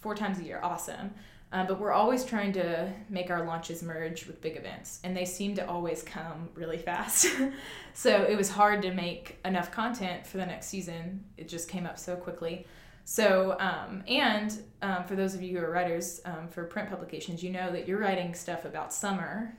four 0.00 0.14
times 0.14 0.38
a 0.38 0.44
year. 0.44 0.60
Awesome. 0.62 1.14
Uh, 1.52 1.64
but 1.64 1.78
we're 1.78 1.92
always 1.92 2.24
trying 2.24 2.52
to 2.52 2.92
make 3.08 3.30
our 3.30 3.44
launches 3.46 3.82
merge 3.82 4.26
with 4.26 4.40
big 4.40 4.56
events, 4.56 4.98
and 5.04 5.16
they 5.16 5.24
seem 5.24 5.54
to 5.54 5.66
always 5.68 6.02
come 6.02 6.48
really 6.54 6.76
fast. 6.78 7.26
so 7.94 8.24
it 8.24 8.36
was 8.36 8.50
hard 8.50 8.82
to 8.82 8.92
make 8.92 9.38
enough 9.44 9.70
content 9.70 10.26
for 10.26 10.38
the 10.38 10.46
next 10.46 10.66
season. 10.66 11.24
It 11.36 11.48
just 11.48 11.68
came 11.68 11.86
up 11.86 11.98
so 11.98 12.16
quickly. 12.16 12.66
So, 13.04 13.56
um, 13.60 14.02
and 14.08 14.52
um, 14.82 15.04
for 15.04 15.14
those 15.14 15.34
of 15.36 15.40
you 15.42 15.56
who 15.56 15.64
are 15.64 15.70
writers 15.70 16.20
um, 16.24 16.48
for 16.48 16.64
print 16.64 16.90
publications, 16.90 17.42
you 17.44 17.50
know 17.50 17.70
that 17.70 17.86
you're 17.86 18.00
writing 18.00 18.34
stuff 18.34 18.64
about 18.64 18.92
summer 18.92 19.56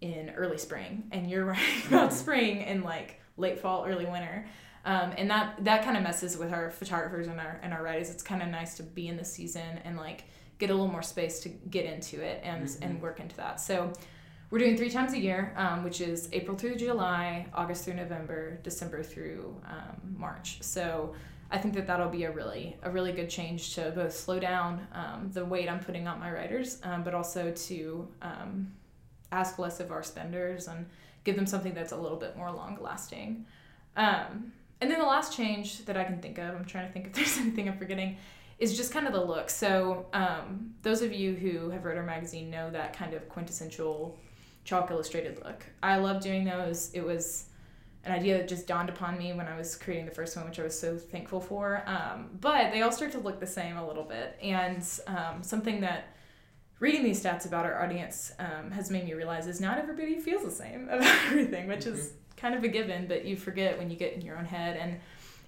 in 0.00 0.30
early 0.30 0.58
spring, 0.58 1.04
and 1.12 1.28
you're 1.30 1.44
writing 1.52 1.82
about 1.88 2.10
Mhm. 2.10 2.14
spring 2.14 2.62
in 2.62 2.82
like 2.82 3.20
late 3.36 3.60
fall, 3.60 3.84
early 3.86 4.06
winter. 4.06 4.46
Um, 4.86 5.12
and 5.18 5.30
that 5.30 5.64
that 5.64 5.82
kind 5.84 5.96
of 5.98 6.02
messes 6.02 6.36
with 6.38 6.52
our 6.52 6.70
photographers 6.70 7.26
and 7.28 7.38
our 7.38 7.58
and 7.62 7.72
our 7.74 7.82
writers. 7.82 8.08
It's 8.10 8.22
kind 8.22 8.42
of 8.42 8.48
nice 8.48 8.76
to 8.78 8.82
be 8.82 9.08
in 9.08 9.16
the 9.18 9.24
season 9.24 9.78
and 9.84 9.96
like 9.98 10.24
get 10.58 10.70
a 10.70 10.72
little 10.72 10.90
more 10.90 11.02
space 11.02 11.40
to 11.40 11.48
get 11.48 11.84
into 11.84 12.20
it 12.20 12.40
and 12.44 12.68
and 12.82 13.00
work 13.00 13.20
into 13.20 13.36
that. 13.36 13.60
So 13.60 13.92
we're 14.50 14.58
doing 14.58 14.76
three 14.76 14.90
times 14.90 15.14
a 15.14 15.18
year, 15.18 15.52
um, 15.56 15.82
which 15.82 16.00
is 16.00 16.28
April 16.32 16.56
through 16.56 16.76
July, 16.76 17.46
August 17.54 17.84
through 17.84 17.94
November, 17.94 18.58
December 18.62 19.02
through 19.02 19.56
um, 19.66 20.14
March. 20.16 20.62
So 20.62 21.14
I 21.50 21.58
think 21.58 21.74
that 21.74 21.86
that'll 21.86 22.08
be 22.08 22.24
a 22.24 22.30
really 22.30 22.76
a 22.82 22.90
really 22.90 23.12
good 23.12 23.30
change 23.30 23.74
to 23.74 23.90
both 23.90 24.14
slow 24.14 24.38
down 24.38 24.86
um, 24.92 25.30
the 25.32 25.44
weight 25.44 25.68
I'm 25.68 25.80
putting 25.80 26.06
on 26.06 26.20
my 26.20 26.30
writers, 26.30 26.78
um, 26.84 27.02
but 27.02 27.14
also 27.14 27.50
to 27.50 28.08
um, 28.22 28.72
ask 29.32 29.58
less 29.58 29.80
of 29.80 29.90
our 29.90 30.02
spenders 30.02 30.68
and 30.68 30.86
give 31.24 31.36
them 31.36 31.46
something 31.46 31.74
that's 31.74 31.92
a 31.92 31.96
little 31.96 32.18
bit 32.18 32.36
more 32.36 32.52
long 32.52 32.78
lasting. 32.80 33.46
Um, 33.96 34.52
and 34.80 34.90
then 34.90 34.98
the 34.98 35.06
last 35.06 35.34
change 35.34 35.84
that 35.86 35.96
I 35.96 36.04
can 36.04 36.20
think 36.20 36.38
of, 36.38 36.54
I'm 36.54 36.64
trying 36.64 36.86
to 36.86 36.92
think 36.92 37.06
if 37.06 37.12
there's 37.14 37.38
anything 37.38 37.68
I'm 37.68 37.78
forgetting, 37.78 38.18
is 38.58 38.76
just 38.76 38.92
kind 38.92 39.06
of 39.06 39.12
the 39.12 39.24
look. 39.24 39.50
So 39.50 40.06
um, 40.12 40.74
those 40.82 41.02
of 41.02 41.12
you 41.12 41.34
who 41.34 41.70
have 41.70 41.84
read 41.84 41.96
our 41.96 42.04
magazine 42.04 42.50
know 42.50 42.70
that 42.70 42.96
kind 42.96 43.14
of 43.14 43.28
quintessential 43.28 44.18
chalk 44.64 44.90
illustrated 44.90 45.42
look. 45.44 45.64
I 45.82 45.96
love 45.96 46.22
doing 46.22 46.44
those. 46.44 46.90
It 46.94 47.04
was 47.04 47.46
an 48.04 48.12
idea 48.12 48.38
that 48.38 48.48
just 48.48 48.66
dawned 48.66 48.88
upon 48.88 49.18
me 49.18 49.32
when 49.32 49.46
I 49.46 49.56
was 49.56 49.76
creating 49.76 50.04
the 50.04 50.12
first 50.12 50.36
one, 50.36 50.44
which 50.46 50.60
I 50.60 50.62
was 50.62 50.78
so 50.78 50.96
thankful 50.96 51.40
for. 51.40 51.82
Um, 51.86 52.30
but 52.40 52.70
they 52.70 52.82
all 52.82 52.92
start 52.92 53.12
to 53.12 53.18
look 53.18 53.40
the 53.40 53.46
same 53.46 53.76
a 53.76 53.86
little 53.86 54.04
bit. 54.04 54.38
And 54.42 54.82
um, 55.06 55.42
something 55.42 55.80
that 55.80 56.14
reading 56.80 57.02
these 57.02 57.22
stats 57.22 57.46
about 57.46 57.64
our 57.64 57.82
audience 57.82 58.32
um, 58.38 58.70
has 58.70 58.90
made 58.90 59.04
me 59.04 59.14
realize 59.14 59.46
is 59.46 59.60
not 59.60 59.78
everybody 59.78 60.18
feels 60.18 60.44
the 60.44 60.50
same 60.50 60.88
about 60.90 61.14
everything, 61.26 61.66
which 61.66 61.86
is 61.86 62.12
kind 62.36 62.54
of 62.54 62.62
a 62.62 62.68
given, 62.68 63.06
but 63.06 63.24
you 63.24 63.36
forget 63.36 63.78
when 63.78 63.90
you 63.90 63.96
get 63.96 64.12
in 64.12 64.20
your 64.20 64.36
own 64.36 64.44
head. 64.44 64.76
And 64.76 65.00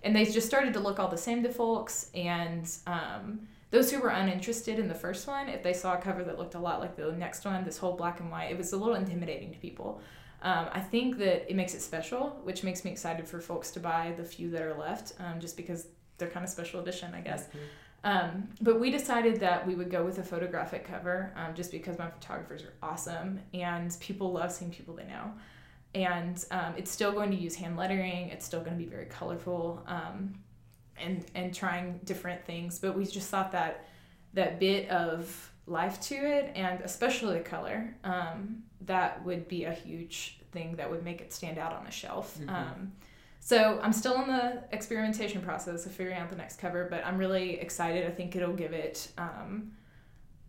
and 0.07 0.15
they 0.15 0.25
just 0.25 0.47
started 0.47 0.73
to 0.73 0.79
look 0.79 1.01
all 1.01 1.09
the 1.09 1.19
same 1.19 1.43
to 1.43 1.53
folks. 1.53 2.11
And 2.15 2.71
um, 2.87 3.41
those 3.73 3.91
who 3.91 4.01
were 4.01 4.11
uninterested 4.11 4.79
in 4.79 4.87
the 4.87 4.95
first 4.95 5.27
one, 5.27 5.49
if 5.49 5.65
they 5.65 5.73
saw 5.73 5.95
a 5.95 5.99
cover 5.99 6.23
that 6.23 6.39
looked 6.39 6.55
a 6.55 6.61
lot 6.61 6.79
like 6.79 6.95
the 6.95 7.11
next 7.11 7.45
one, 7.45 7.65
this 7.65 7.77
whole 7.77 7.97
black 7.97 8.21
and 8.21 8.31
white, 8.31 8.53
it 8.53 8.57
was 8.57 8.73
a 8.73 8.77
little 8.77 8.95
intimidating 8.95 9.53
to 9.53 9.59
people. 9.59 10.01
Um, 10.43 10.69
I 10.71 10.79
think 10.79 11.19
that 11.19 11.51
it 11.51 11.57
makes 11.57 11.75
it 11.75 11.83
special, 11.83 12.41
which 12.45 12.63
makes 12.63 12.85
me 12.85 12.93
excited 12.93 13.27
for 13.27 13.41
folks 13.41 13.73
to 13.73 13.81
buy 13.81 14.15
the 14.17 14.23
few 14.23 14.49
that 14.51 14.63
are 14.63 14.79
left, 14.79 15.15
um, 15.19 15.41
just 15.41 15.57
because 15.57 15.89
they're 16.19 16.31
kind 16.31 16.45
of 16.45 16.51
special 16.51 16.81
edition, 16.81 17.13
I 17.13 17.21
guess. 17.21 17.49
Um, 18.05 18.49
but 18.61 18.79
we 18.79 18.93
decided 18.93 19.41
that 19.41 19.67
we 19.67 19.75
would 19.75 19.91
go 19.91 20.05
with 20.05 20.19
a 20.19 20.23
photographic 20.23 20.87
cover 20.87 21.33
um, 21.35 21.53
just 21.57 21.73
because 21.73 21.99
my 21.99 22.09
photographers 22.09 22.63
are 22.63 22.75
awesome 22.81 23.41
and 23.53 23.97
people 23.99 24.31
love 24.31 24.53
seeing 24.53 24.71
people 24.71 24.95
they 24.95 25.07
know. 25.07 25.33
And 25.97 26.45
um, 26.51 26.75
it's 26.77 26.91
still 26.91 27.11
going 27.11 27.31
to 27.31 27.37
use 27.37 27.55
hand 27.55 27.79
lettering, 27.79 28.29
it's 28.29 28.45
still 28.45 28.61
going 28.61 28.77
to 28.77 28.79
be 28.79 28.89
very 28.89 29.07
colorful 29.07 29.83
um, 29.87 30.35
and, 30.99 31.25
and 31.35 31.55
trying 31.55 32.01
different 32.05 32.45
things. 32.45 32.79
But 32.79 32.95
we 32.95 33.07
just 33.07 33.31
thought 33.31 33.51
that 33.53 33.89
that 34.35 34.61
bit 34.61 34.91
of 34.91 35.51
life 35.67 35.99
to 36.01 36.15
it 36.15 36.53
and 36.55 36.83
especially 36.83 37.39
the 37.39 37.45
color, 37.45 37.97
um, 38.05 38.63
that 38.83 39.25
would 39.25 39.49
be 39.49 39.65
a 39.65 39.73
huge 39.73 40.39
thing 40.53 40.77
that 40.77 40.91
would 40.91 41.03
make 41.03 41.23
it 41.23 41.33
stand 41.33 41.57
out 41.57 41.73
on 41.73 41.87
a 41.87 41.91
shelf. 41.91 42.39
Mhm. 42.39 42.51
Um, 42.51 42.93
so 43.41 43.81
I'm 43.83 43.95
still 43.95 44.21
in 44.21 44.29
the 44.29 44.65
experimentation 44.73 45.41
process 45.41 45.87
of 45.87 45.93
figuring 45.93 46.19
out 46.19 46.29
the 46.29 46.37
next 46.37 46.59
cover, 46.59 46.89
but 46.91 47.07
I'm 47.07 47.17
really 47.17 47.59
excited. 47.59 48.07
I 48.07 48.11
think 48.11 48.37
it'll 48.37 48.53
give 48.53 48.75
it, 48.75 49.11
um, 49.17 49.73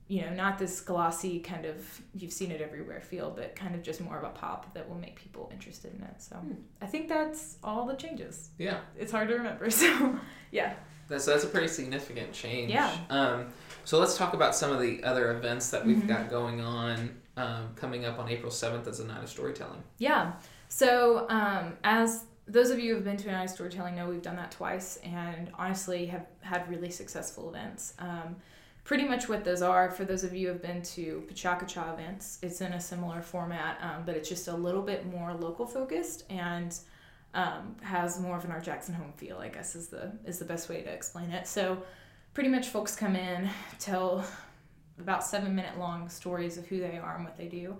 you 0.10 0.22
know, 0.22 0.30
not 0.34 0.58
this 0.58 0.80
glossy 0.82 1.40
kind 1.40 1.66
of 1.66 2.02
you've 2.16 2.32
seen 2.32 2.52
it 2.52 2.62
everywhere 2.62 3.02
feel, 3.02 3.30
but 3.30 3.56
kind 3.56 3.76
of 3.76 3.84
just 3.84 4.00
more 4.00 4.18
of 4.18 4.24
a 4.24 4.30
pop 4.30 4.74
that 4.74 4.88
will 4.88 4.98
make 4.98 5.16
people 5.18 5.50
interested 5.52 5.94
in 5.94 6.02
it. 6.04 6.22
So 6.22 6.36
Hmm. 6.38 6.54
I 6.82 6.86
think 6.86 7.10
that's 7.10 7.58
all 7.64 7.86
the 7.86 7.96
changes. 7.96 8.50
Yeah. 8.58 8.80
It's 8.98 9.12
hard 9.12 9.28
to 9.30 9.36
remember. 9.36 9.70
So 9.72 10.18
yeah, 10.52 10.76
That's 11.10 11.26
that's 11.26 11.44
a 11.44 11.48
pretty 11.48 11.68
significant 11.68 12.32
change. 12.34 12.72
Yeah. 12.72 12.92
Um, 13.10 13.48
so 13.86 14.00
let's 14.00 14.18
talk 14.18 14.34
about 14.34 14.56
some 14.56 14.72
of 14.72 14.80
the 14.80 15.04
other 15.04 15.32
events 15.38 15.70
that 15.72 15.86
we've 15.86 15.98
Mhm. 15.98 16.08
got 16.08 16.30
going 16.30 16.62
on 16.62 17.16
um, 17.36 17.70
coming 17.76 18.06
up 18.06 18.18
on 18.18 18.30
April 18.30 18.52
seventh 18.52 18.88
as 18.88 19.00
a 19.02 19.06
night 19.06 19.24
of 19.24 19.30
storytelling. 19.30 19.84
Yeah. 20.00 20.34
So, 20.70 21.28
um, 21.30 21.78
as 21.84 22.26
those 22.48 22.70
of 22.72 22.80
you 22.80 22.90
who 22.92 22.96
have 22.96 23.04
been 23.04 23.18
to 23.18 23.30
a 23.30 23.32
night 23.34 23.44
of 23.46 23.50
storytelling 23.52 23.96
know, 23.96 24.10
we've 24.10 24.22
done 24.22 24.38
that 24.38 24.52
twice, 24.52 24.98
and 25.04 25.52
honestly 25.54 26.06
have 26.08 26.26
had 26.42 26.68
really 26.70 26.90
successful 26.90 27.50
events. 27.50 27.94
Um, 28.00 28.38
pretty 28.88 29.03
much 29.03 29.27
what 29.27 29.44
those 29.44 29.62
are 29.62 29.91
for 29.91 30.06
those 30.06 30.24
of 30.24 30.34
you 30.34 30.48
who 30.48 30.53
have 30.53 30.62
been 30.62 30.82
to 30.82 31.22
PechaKucha 31.29 31.94
events. 31.94 32.39
It's 32.41 32.62
in 32.62 32.72
a 32.72 32.79
similar 32.79 33.22
format, 33.22 33.77
um, 33.82 34.03
but 34.06 34.15
it's 34.15 34.29
just 34.29 34.48
a 34.48 34.53
little 34.53 34.82
bit 34.82 35.06
more 35.06 35.34
local 35.34 35.67
focused 35.67 36.24
and 36.29 36.74
um, 37.34 37.75
has 37.82 38.17
more 38.17 38.38
of 38.38 38.46
an 38.46 38.51
Our 38.51 38.62
Jackson 38.62 38.94
home 38.94 39.12
feel. 39.17 39.39
I 39.39 39.50
guess 39.50 39.75
is 39.75 39.89
the 39.89 40.13
is 40.25 40.39
the 40.39 40.46
best 40.46 40.70
way 40.70 40.82
to 40.82 40.89
explain 40.89 41.32
it. 41.32 41.48
So, 41.48 41.84
pretty 42.34 42.48
much 42.48 42.70
folks 42.70 42.96
come 42.96 43.17
in, 43.17 43.50
tell 43.77 44.25
about 44.98 45.25
seven 45.25 45.53
minute 45.53 45.77
long 45.77 46.08
stories 46.08 46.58
of 46.58 46.65
who 46.67 46.79
they 46.79 46.98
are 46.98 47.17
and 47.17 47.25
what 47.25 47.38
they 47.38 47.48
do. 47.48 47.75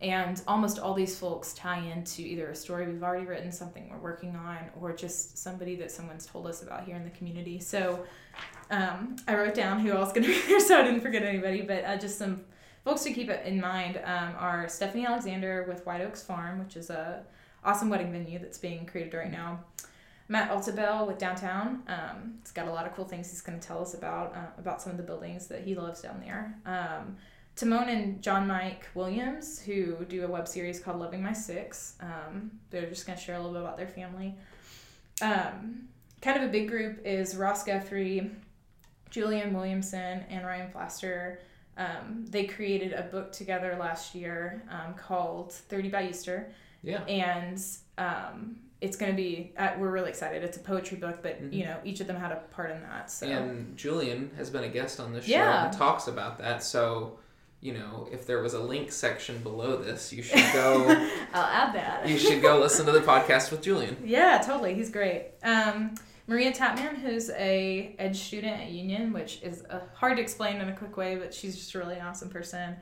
And 0.00 0.40
almost 0.46 0.78
all 0.78 0.94
these 0.94 1.18
folks 1.18 1.52
tie 1.54 1.80
into 1.80 2.22
either 2.22 2.50
a 2.50 2.54
story 2.54 2.86
we've 2.86 3.02
already 3.02 3.26
written, 3.26 3.50
something 3.50 3.88
we're 3.90 3.98
working 3.98 4.36
on, 4.36 4.58
or 4.80 4.92
just 4.92 5.38
somebody 5.38 5.74
that 5.76 5.90
someone's 5.90 6.26
told 6.26 6.46
us 6.46 6.62
about 6.62 6.84
here 6.84 6.96
in 6.96 7.04
the 7.04 7.10
community. 7.10 7.58
So 7.58 8.04
um, 8.70 9.16
I 9.26 9.34
wrote 9.34 9.54
down 9.54 9.80
who 9.80 9.92
else 9.92 10.12
going 10.12 10.24
to 10.24 10.28
be 10.28 10.40
there 10.46 10.60
so 10.60 10.78
I 10.78 10.82
didn't 10.82 11.00
forget 11.00 11.22
anybody, 11.22 11.62
but 11.62 11.84
uh, 11.84 11.96
just 11.96 12.18
some 12.18 12.42
folks 12.84 13.02
to 13.04 13.12
keep 13.12 13.30
in 13.30 13.60
mind 13.60 14.00
um, 14.04 14.34
are 14.38 14.68
Stephanie 14.68 15.06
Alexander 15.06 15.64
with 15.68 15.84
White 15.86 16.00
Oaks 16.00 16.22
Farm, 16.22 16.58
which 16.58 16.76
is 16.76 16.90
a 16.90 17.22
awesome 17.64 17.88
wedding 17.88 18.12
venue 18.12 18.38
that's 18.38 18.58
being 18.58 18.86
created 18.86 19.14
right 19.14 19.30
now. 19.30 19.60
Matt 20.28 20.50
Altabell 20.50 21.06
with 21.06 21.18
Downtown. 21.18 21.82
Um, 21.88 22.34
it's 22.40 22.52
got 22.52 22.68
a 22.68 22.72
lot 22.72 22.86
of 22.86 22.94
cool 22.94 23.06
things 23.06 23.30
he's 23.30 23.40
going 23.40 23.58
to 23.58 23.66
tell 23.66 23.80
us 23.80 23.94
about 23.94 24.36
uh, 24.36 24.50
about 24.58 24.82
some 24.82 24.92
of 24.92 24.98
the 24.98 25.02
buildings 25.02 25.46
that 25.48 25.62
he 25.62 25.74
loves 25.74 26.02
down 26.02 26.20
there. 26.20 26.54
Um, 26.66 27.16
Timon 27.56 27.88
and 27.88 28.22
John 28.22 28.46
Mike 28.46 28.86
Williams, 28.94 29.58
who 29.58 30.04
do 30.04 30.24
a 30.24 30.28
web 30.28 30.46
series 30.46 30.78
called 30.78 31.00
Loving 31.00 31.22
My 31.22 31.32
Six. 31.32 31.94
Um, 32.00 32.52
they're 32.70 32.88
just 32.88 33.06
going 33.06 33.18
to 33.18 33.24
share 33.24 33.34
a 33.34 33.38
little 33.38 33.52
bit 33.52 33.62
about 33.62 33.76
their 33.76 33.88
family. 33.88 34.36
Um, 35.20 35.88
kind 36.20 36.36
of 36.36 36.48
a 36.48 36.52
big 36.52 36.68
group 36.68 37.00
is 37.04 37.36
Ross 37.36 37.64
Guthrie, 37.64 38.30
Julian 39.10 39.54
Williamson, 39.54 40.24
and 40.28 40.46
Ryan 40.46 40.70
Flaster. 40.72 41.38
Um, 41.76 42.26
they 42.28 42.44
created 42.44 42.92
a 42.92 43.02
book 43.02 43.30
together 43.32 43.76
last 43.78 44.14
year 44.14 44.62
um, 44.70 44.94
called 44.94 45.52
30 45.52 45.88
by 45.90 46.08
Easter. 46.08 46.52
Yeah. 46.82 47.02
And 47.04 47.60
um, 47.98 48.56
it's 48.80 48.96
going 48.96 49.12
to 49.12 49.16
be, 49.16 49.52
uh, 49.56 49.70
we're 49.78 49.90
really 49.90 50.08
excited. 50.10 50.42
It's 50.42 50.56
a 50.56 50.60
poetry 50.60 50.96
book, 50.96 51.20
but, 51.22 51.40
Mhm. 51.42 51.52
you 51.52 51.64
know, 51.64 51.78
each 51.84 52.00
of 52.00 52.06
them 52.06 52.16
had 52.16 52.32
a 52.32 52.36
part 52.50 52.70
in 52.70 52.80
that. 52.82 53.10
So, 53.10 53.26
And 53.26 53.76
Julian 53.76 54.30
has 54.36 54.50
been 54.50 54.64
a 54.64 54.68
guest 54.68 54.98
on 55.00 55.12
this 55.12 55.24
show 55.24 55.30
Yeah. 55.32 55.66
and 55.66 55.76
talks 55.76 56.08
about 56.08 56.38
that. 56.38 56.62
So, 56.62 57.18
you 57.60 57.74
know, 57.74 58.08
if 58.12 58.26
there 58.26 58.40
was 58.40 58.54
a 58.54 58.60
link 58.60 58.92
section 58.92 59.38
below 59.42 59.76
this, 59.76 60.12
you 60.12 60.22
should 60.24 60.52
go. 60.52 60.88
I'll 61.34 61.42
add 61.44 61.74
that. 61.74 62.08
you 62.08 62.18
should 62.18 62.40
go 62.42 62.58
listen 62.60 62.86
to 62.86 62.92
the 62.92 63.00
podcast 63.12 63.50
with 63.50 63.62
Julian. 63.62 63.96
Yeah, 64.04 64.38
totally. 64.44 64.74
He's 64.74 64.90
great. 64.90 65.30
Um, 65.42 65.94
Maria 66.26 66.52
Tapman, 66.52 66.96
who's 66.96 67.30
a 67.30 67.96
Edge 67.98 68.20
student 68.20 68.60
at 68.60 68.68
Union, 68.68 69.12
which 69.12 69.42
is 69.42 69.64
uh, 69.70 69.80
hard 69.94 70.18
to 70.18 70.22
explain 70.22 70.60
in 70.60 70.68
a 70.68 70.76
quick 70.76 70.96
way, 70.96 71.16
but 71.16 71.32
she's 71.32 71.56
just 71.56 71.74
a 71.74 71.78
really 71.78 71.98
awesome 71.98 72.28
person. 72.28 72.76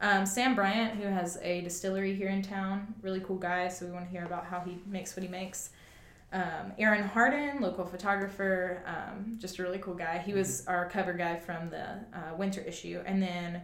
Um, 0.00 0.24
Sam 0.26 0.54
Bryant, 0.54 0.94
who 1.00 1.08
has 1.08 1.38
a 1.42 1.60
distillery 1.62 2.14
here 2.14 2.28
in 2.28 2.42
town, 2.42 2.94
really 3.02 3.20
cool 3.20 3.36
guy. 3.36 3.68
So 3.68 3.86
we 3.86 3.92
want 3.92 4.04
to 4.04 4.10
hear 4.10 4.24
about 4.24 4.44
how 4.46 4.60
he 4.60 4.78
makes 4.86 5.16
what 5.16 5.22
he 5.22 5.28
makes. 5.28 5.70
Um, 6.32 6.72
Aaron 6.78 7.04
Harden, 7.04 7.60
local 7.60 7.84
photographer, 7.84 8.82
um, 8.86 9.38
just 9.38 9.58
a 9.58 9.62
really 9.62 9.78
cool 9.78 9.94
guy. 9.94 10.18
He 10.18 10.32
was 10.32 10.66
our 10.66 10.88
cover 10.88 11.12
guy 11.12 11.36
from 11.36 11.70
the 11.70 11.84
uh, 12.12 12.34
winter 12.36 12.60
issue, 12.60 13.02
and 13.06 13.22
then 13.22 13.62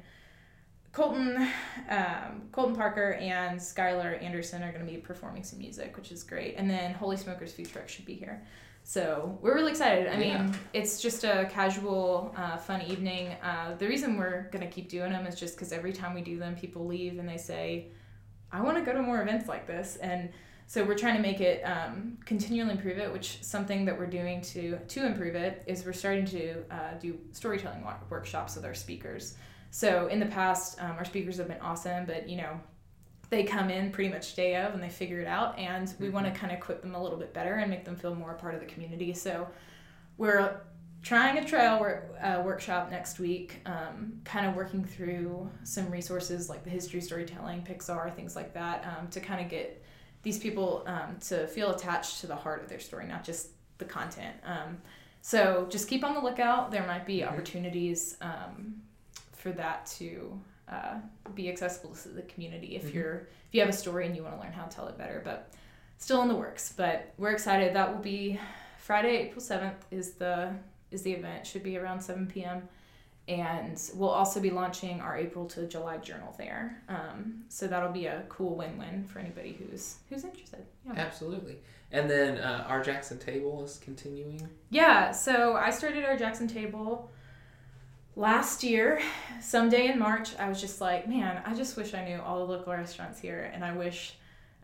Colton, 0.93 1.49
um, 1.89 2.43
Colton 2.51 2.75
Parker 2.75 3.13
and 3.15 3.59
Skylar 3.61 4.21
Anderson 4.23 4.63
are 4.63 4.73
going 4.73 4.85
to 4.85 4.91
be 4.91 4.99
performing 4.99 5.45
some 5.45 5.59
music, 5.61 5.97
which 5.97 6.11
is 6.11 6.23
great. 6.25 6.57
And 6.57 6.69
then 6.69 6.95
Holy 6.95 7.17
Smokers 7.17 7.53
Food 7.53 7.71
Truck 7.71 7.89
should 7.89 8.05
be 8.07 8.15
here. 8.15 8.43
So 8.83 9.39
we're 9.41 9.55
really 9.55 9.71
excited. 9.71 10.09
I 10.09 10.19
Yeah. 10.21 10.43
mean, 10.43 10.55
it's 10.73 11.01
just 11.01 11.23
a 11.23 11.49
casual, 11.51 12.35
uh, 12.37 12.57
fun 12.57 12.83
evening. 12.83 13.29
Uh, 13.43 13.77
the 13.77 13.87
reason 13.87 14.17
we're 14.17 14.49
going 14.51 14.67
to 14.67 14.73
keep 14.73 14.89
doing 14.89 15.13
them 15.13 15.27
is 15.27 15.39
just 15.39 15.55
because 15.55 15.73
every 15.73 15.93
time 15.93 16.13
we 16.15 16.23
do 16.23 16.39
them, 16.39 16.57
people 16.57 16.87
leave 16.87 17.19
and 17.19 17.29
they 17.29 17.37
say, 17.37 17.89
I 18.51 18.61
want 18.63 18.79
to 18.79 18.83
go 18.85 18.93
to 18.93 19.01
more 19.03 19.23
events 19.23 19.47
like 19.49 19.67
this. 19.69 19.97
And 19.97 20.31
so 20.67 20.83
we're 20.85 20.99
trying 20.99 21.17
to 21.17 21.23
make 21.23 21.41
it 21.41 21.63
um, 21.63 22.19
continually 22.25 22.73
improve 22.73 22.99
it, 22.99 23.13
which 23.13 23.43
something 23.45 23.85
that 23.85 23.97
we're 23.99 24.07
doing 24.07 24.41
to 24.43 24.79
to 24.79 25.07
improve 25.07 25.35
it 25.37 25.63
is 25.67 25.85
we're 25.85 25.93
starting 25.93 26.25
to 26.27 26.65
uh, 26.71 26.95
do 27.01 27.19
storytelling 27.33 27.85
wo- 27.85 27.95
workshops 28.09 28.57
with 28.57 28.65
our 28.65 28.75
speakers. 28.75 29.37
So 29.71 30.09
in 30.09 30.21
the 30.21 30.27
past, 30.27 30.81
um, 30.83 30.93
our 30.93 31.05
speakers 31.05 31.37
have 31.39 31.49
been 31.49 31.61
awesome, 31.61 32.05
but 32.07 32.29
you 32.29 32.37
know, 32.37 32.61
they 33.31 33.45
come 33.45 33.71
in 33.71 33.93
pretty 33.93 34.11
much 34.11 34.35
day 34.35 34.57
of 34.57 34.75
and 34.75 34.83
they 34.83 34.89
figure 34.89 35.21
it 35.21 35.29
out, 35.29 35.57
and 35.59 35.95
we 36.01 36.11
want 36.11 36.27
to 36.27 36.33
kind 36.33 36.53
of 36.53 36.59
equip 36.59 36.83
them 36.83 36.95
a 36.95 37.03
little 37.03 37.19
bit 37.19 37.33
better 37.33 37.55
and 37.55 37.71
make 37.71 37.85
them 37.85 37.97
feel 37.97 38.15
more 38.15 38.33
a 38.33 38.35
part 38.35 38.55
of 38.55 38.61
the 38.61 38.67
community. 38.67 39.13
So 39.15 39.49
we're 40.19 40.61
trying 41.03 41.39
a 41.39 41.45
trail 41.47 41.81
work, 41.81 42.13
uh, 42.21 42.43
workshop 42.45 42.91
next 42.91 43.19
week, 43.21 43.61
um, 43.65 44.21
kind 44.25 44.47
of 44.47 44.55
working 44.57 44.85
through 44.85 45.49
some 45.65 45.91
resources 45.91 46.51
like 46.51 46.65
the 46.65 46.71
history 46.71 47.01
storytelling, 47.01 47.63
Pixar, 47.63 48.15
things 48.15 48.35
like 48.37 48.53
that, 48.55 48.85
um, 48.85 49.09
to 49.09 49.21
kind 49.21 49.41
of 49.41 49.49
get 49.49 49.83
these 50.23 50.39
people 50.39 50.83
um, 50.87 51.17
to 51.21 51.47
feel 51.47 51.71
attached 51.71 52.21
to 52.21 52.27
the 52.27 52.37
heart 52.37 52.63
of 52.63 52.69
their 52.69 52.81
story, 52.81 53.07
not 53.07 53.25
just 53.25 53.51
the 53.79 53.85
content. 53.85 54.35
Um, 54.45 54.79
so 55.23 55.67
just 55.71 55.89
keep 55.89 56.05
on 56.05 56.15
the 56.15 56.21
lookout. 56.21 56.71
There 56.71 56.87
might 56.87 57.07
be 57.07 57.21
Mhm. 57.21 57.29
opportunities 57.29 58.17
um, 58.21 58.83
for 59.41 59.53
that 59.53 59.87
to 59.99 60.41
uh, 60.69 60.97
be 61.35 61.49
accessible 61.49 61.95
to 61.97 62.09
the 62.11 62.23
community 62.23 62.77
if 62.77 62.85
Mhm. 62.87 62.95
you're 62.95 63.15
if 63.49 63.55
you 63.55 63.61
have 63.61 63.69
a 63.69 63.73
story 63.73 64.07
and 64.07 64.15
you 64.15 64.23
want 64.23 64.37
to 64.37 64.41
learn 64.41 64.53
how 64.53 64.65
to 64.65 64.75
tell 64.77 64.87
it 64.87 64.97
better. 64.97 65.21
But 65.25 65.51
still 65.99 66.23
in 66.23 66.29
the 66.29 66.37
works. 66.37 66.73
But 66.77 67.13
we're 67.19 67.33
excited. 67.33 67.75
That 67.75 67.93
will 67.93 68.03
be 68.03 68.39
Friday, 68.79 69.17
April 69.17 69.41
seventh 69.41 69.85
is 69.91 70.13
the 70.13 70.55
is 70.93 71.03
the 71.03 71.13
event. 71.13 71.47
Should 71.47 71.63
be 71.65 71.77
around 71.77 72.01
seven 72.01 72.27
p.m. 72.27 72.69
And 73.29 73.81
we'll 73.95 74.09
also 74.11 74.41
be 74.41 74.51
launching 74.51 75.01
our 75.01 75.17
April 75.17 75.47
to 75.51 75.67
July 75.69 75.99
journal 75.99 76.35
there. 76.37 76.83
Um, 76.89 77.45
so 77.49 77.69
that'll 77.69 77.93
be 77.93 78.07
a 78.07 78.25
cool 78.29 78.57
win-win 78.57 79.05
for 79.05 79.19
anybody 79.21 79.53
who's 79.53 79.99
who's 80.09 80.25
interested. 80.25 80.65
Yeah. 80.87 80.95
Absolutely. 80.97 81.59
And 81.93 82.09
then 82.11 82.39
uh, 82.39 82.65
our 82.69 82.83
Jackson 82.83 83.19
table 83.19 83.65
is 83.65 83.79
continuing. 83.79 84.49
Yeah, 84.71 85.11
so 85.13 85.55
I 85.57 85.71
started 85.71 86.05
our 86.05 86.17
Jackson 86.17 86.47
table 86.49 87.11
last 88.21 88.63
year. 88.63 89.01
Someday 89.41 89.89
in 89.89 89.99
March, 89.99 90.37
I 90.39 90.49
was 90.49 90.61
just 90.61 90.81
like, 90.83 91.09
man, 91.09 91.43
I 91.47 91.55
just 91.55 91.77
wish 91.77 91.95
I 91.95 92.05
knew 92.05 92.21
all 92.21 92.47
the 92.47 92.53
local 92.53 92.73
restaurants 92.75 93.19
here, 93.19 93.51
and 93.55 93.65
I 93.65 93.73
wish 93.73 94.15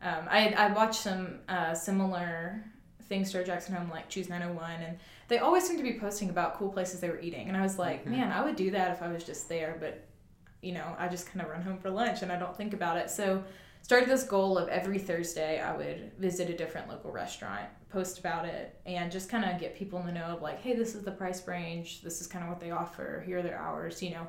um, 0.02 0.28
I 0.30 0.48
I 0.50 0.72
watched 0.72 1.00
some 1.00 1.38
uh, 1.48 1.72
similar 1.74 2.62
things 3.08 3.32
to 3.32 3.38
our 3.38 3.44
Jackson 3.44 3.74
Home, 3.74 3.88
like 3.90 4.08
Choose 4.10 4.28
901, 4.28 4.70
and 4.82 4.98
they 5.28 5.38
always 5.38 5.66
seem 5.66 5.78
to 5.78 5.82
be 5.82 5.94
posting 5.98 6.28
about 6.28 6.58
cool 6.58 6.68
places 6.68 7.00
they 7.00 7.08
were 7.08 7.20
eating, 7.20 7.48
and 7.48 7.56
I 7.56 7.62
was 7.62 7.78
like, 7.78 8.04
Mhm. 8.04 8.10
man, 8.10 8.32
I 8.32 8.44
would 8.44 8.56
do 8.56 8.70
that 8.72 8.90
if 8.92 9.02
I 9.02 9.08
was 9.08 9.24
just 9.24 9.48
there, 9.48 9.76
but 9.80 10.04
you 10.60 10.72
know, 10.72 10.94
I 10.98 11.08
just 11.08 11.26
kind 11.26 11.40
of 11.40 11.50
run 11.50 11.62
home 11.62 11.78
for 11.78 11.90
lunch 11.90 12.22
and 12.22 12.32
I 12.32 12.38
don't 12.38 12.56
think 12.56 12.74
about 12.74 12.96
it. 12.96 13.08
So 13.10 13.44
started 13.86 14.08
this 14.08 14.24
goal 14.24 14.58
of 14.58 14.68
every 14.68 14.98
Thursday 14.98 15.60
I 15.60 15.76
would 15.76 16.10
visit 16.18 16.50
a 16.50 16.56
different 16.56 16.88
local 16.88 17.12
restaurant, 17.12 17.68
post 17.88 18.18
about 18.18 18.44
it, 18.44 18.76
and 18.84 19.12
just 19.12 19.28
kind 19.28 19.44
of 19.44 19.60
get 19.60 19.76
people 19.76 20.00
in 20.00 20.06
the 20.06 20.12
know 20.12 20.24
of 20.24 20.42
like, 20.42 20.60
hey, 20.60 20.74
this 20.74 20.96
is 20.96 21.04
the 21.04 21.12
price 21.12 21.46
range, 21.46 22.02
this 22.02 22.20
is 22.20 22.26
kind 22.26 22.42
of 22.42 22.50
what 22.50 22.58
they 22.58 22.72
offer, 22.72 23.22
here 23.24 23.38
are 23.38 23.42
their 23.42 23.56
hours, 23.56 24.02
you 24.02 24.10
know, 24.10 24.26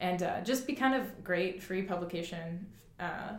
and 0.00 0.22
uh, 0.22 0.40
just 0.40 0.66
be 0.66 0.72
kind 0.72 0.94
of 0.94 1.22
great 1.22 1.62
free 1.62 1.82
publication 1.82 2.66
uh, 2.98 3.34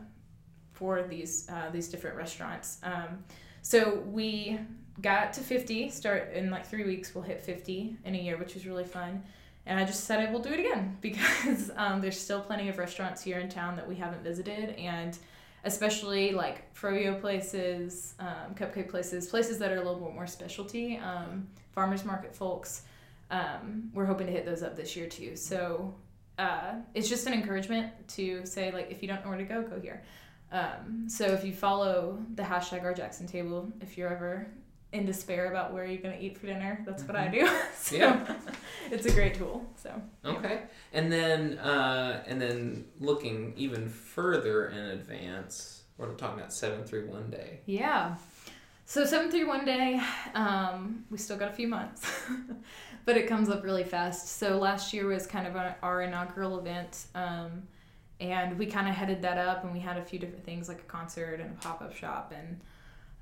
for 0.71 1.01
these 1.01 1.49
uh, 1.49 1.71
these 1.71 1.87
different 1.87 2.15
restaurants. 2.15 2.77
Um, 2.83 3.23
so 3.63 4.03
we 4.05 4.59
got 5.01 5.33
to 5.33 5.41
50 5.41 5.89
start 5.89 6.31
in 6.31 6.51
like 6.51 6.67
three 6.67 6.85
weeks 6.85 7.15
we'll 7.15 7.23
hit 7.23 7.41
50 7.41 7.97
in 8.05 8.13
a 8.13 8.17
year 8.19 8.37
which 8.37 8.55
is 8.55 8.67
really 8.67 8.85
fun. 8.85 9.23
And 9.65 9.79
i 9.79 9.83
just 9.83 10.03
said 10.03 10.19
i 10.19 10.31
will 10.31 10.41
do 10.41 10.53
it 10.53 10.59
again 10.59 10.95
because 11.01 11.71
um, 11.75 12.01
there's 12.01 12.19
still 12.19 12.41
plenty 12.41 12.69
of 12.69 12.77
restaurants 12.77 13.23
here 13.23 13.39
in 13.39 13.49
town 13.49 13.75
that 13.77 13.87
we 13.87 13.95
haven't 13.95 14.21
visited 14.21 14.75
and 14.75 15.17
especially 15.65 16.31
like 16.31 16.73
froyo 16.73 17.19
places 17.19 18.15
um, 18.19 18.55
cupcake 18.55 18.89
places 18.89 19.27
places 19.27 19.57
that 19.59 19.71
are 19.71 19.75
a 19.75 19.83
little 19.83 19.99
bit 19.99 20.13
more 20.13 20.27
specialty. 20.27 20.97
Um, 20.97 21.47
farmers 21.73 22.05
market 22.05 22.33
folks 22.33 22.83
um, 23.31 23.89
we're 23.93 24.05
hoping 24.05 24.27
to 24.27 24.33
hit 24.33 24.45
those 24.45 24.63
up 24.63 24.75
this 24.75 24.95
year 24.95 25.07
too. 25.07 25.35
So 25.35 25.93
uh, 26.37 26.75
it's 26.93 27.09
just 27.09 27.27
an 27.27 27.33
encouragement 27.33 27.91
to 28.09 28.45
say 28.45 28.71
like 28.71 28.91
if 28.91 29.01
you 29.01 29.07
don't 29.07 29.23
know 29.23 29.29
where 29.29 29.37
to 29.37 29.43
go 29.43 29.63
go 29.63 29.79
here. 29.79 30.03
Um, 30.51 31.05
so 31.07 31.25
if 31.25 31.43
you 31.43 31.53
follow 31.53 32.19
the 32.35 32.43
hashtag 32.43 32.83
our 32.83 32.93
Jackson 32.93 33.27
table, 33.27 33.71
if 33.81 33.97
you're 33.97 34.09
ever 34.13 34.47
in 34.93 35.05
despair 35.05 35.49
about 35.49 35.73
where 35.73 35.85
you're 35.85 36.01
gonna 36.01 36.17
eat 36.19 36.37
for 36.37 36.47
dinner, 36.47 36.81
that's 36.85 37.03
what 37.03 37.15
I 37.15 37.27
do. 37.27 37.47
so 37.77 37.95
Yeah. 37.95 38.35
it's 38.91 39.05
a 39.05 39.11
great 39.11 39.35
tool. 39.35 39.65
So 39.75 40.01
Okay. 40.23 40.61
And 40.93 41.11
then 41.11 41.57
uh, 41.57 42.23
and 42.27 42.39
then 42.41 42.85
looking 42.99 43.53
even 43.57 43.89
further 43.89 44.67
in 44.69 44.77
advance, 44.79 45.83
we're 45.97 46.13
talking 46.13 46.39
about 46.39 46.53
seven 46.53 46.83
three 46.85 47.05
one 47.05 47.29
day. 47.29 47.59
yeah. 47.65 48.15
So 48.87 49.03
seven 49.03 49.31
three 49.31 49.43
one 49.45 49.65
day, 49.65 49.99
um, 50.35 51.05
we 51.09 51.17
still 51.17 51.37
got 51.37 51.49
a 51.49 51.53
few 51.55 51.67
months, 51.67 52.07
but 53.05 53.17
it 53.17 53.25
comes 53.27 53.49
up 53.49 53.63
really 53.63 53.83
fast. 53.83 54.37
So 54.37 54.57
last 54.59 54.93
year 54.93 55.07
was 55.07 55.25
kind 55.25 55.47
of 55.47 55.55
our, 55.55 55.75
our 55.81 56.01
inaugural 56.03 56.59
event. 56.59 57.05
Um, 57.15 57.63
and 58.21 58.57
we 58.59 58.67
kind 58.67 58.87
of 58.87 58.93
headed 58.95 59.23
that 59.23 59.37
up 59.39 59.63
and 59.63 59.73
we 59.73 59.79
had 59.79 59.97
a 59.97 60.03
few 60.03 60.19
different 60.19 60.45
things 60.45 60.69
like 60.69 60.79
a 60.79 60.83
concert 60.83 61.39
and 61.41 61.49
a 61.51 61.61
pop-up 61.61 61.93
shop 61.95 62.31
and 62.33 62.61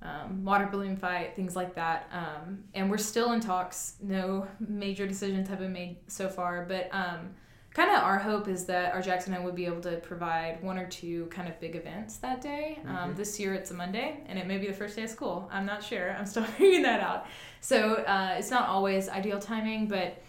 um, 0.03 0.43
water 0.43 0.67
balloon 0.71 0.95
fight 0.97 1.35
things 1.35 1.55
like 1.55 1.73
that. 1.75 2.09
Um, 2.11 2.63
and 2.73 2.91
we're 2.91 2.97
still 2.97 3.31
in 3.31 3.39
talks. 3.39 3.95
No 4.01 4.47
major 4.59 5.07
decisions 5.07 5.47
have 5.49 5.59
been 5.59 5.73
made 5.73 5.97
so 6.07 6.27
far 6.29 6.65
but 6.67 6.89
um, 6.91 7.29
kind 7.73 7.89
of 7.89 8.03
our 8.03 8.19
hope 8.19 8.47
is 8.47 8.65
that 8.65 8.93
our 8.93 9.01
jackson 9.01 9.33
Home 9.33 9.43
would 9.45 9.55
be 9.55 9.65
able 9.65 9.81
to 9.81 9.97
provide 9.97 10.61
one 10.61 10.77
or 10.77 10.85
two 10.87 11.25
kind 11.27 11.47
of 11.47 11.59
big 11.59 11.75
events 11.75 12.17
that 12.17 12.41
day. 12.41 12.79
Um, 12.85 12.95
Mhm. 12.95 13.15
this 13.15 13.39
year 13.39 13.53
it's 13.55 13.71
a 13.71 13.73
monday 13.73 14.19
and 14.27 14.37
it 14.37 14.45
may 14.45 14.57
be 14.59 14.67
the 14.67 14.73
first 14.73 14.95
day 14.95 15.03
of 15.03 15.09
school. 15.09 15.49
I'm 15.51 15.65
not 15.65 15.81
sure. 15.83 16.15
I'm 16.17 16.25
still 16.27 16.43
figuring 16.57 16.83
that 16.83 16.99
out. 16.99 17.25
So 17.61 17.95
uh, 18.03 18.35
it's 18.37 18.51
not 18.51 18.67
always 18.67 19.09
ideal 19.09 19.39
timing 19.39 19.87
but 19.87 20.21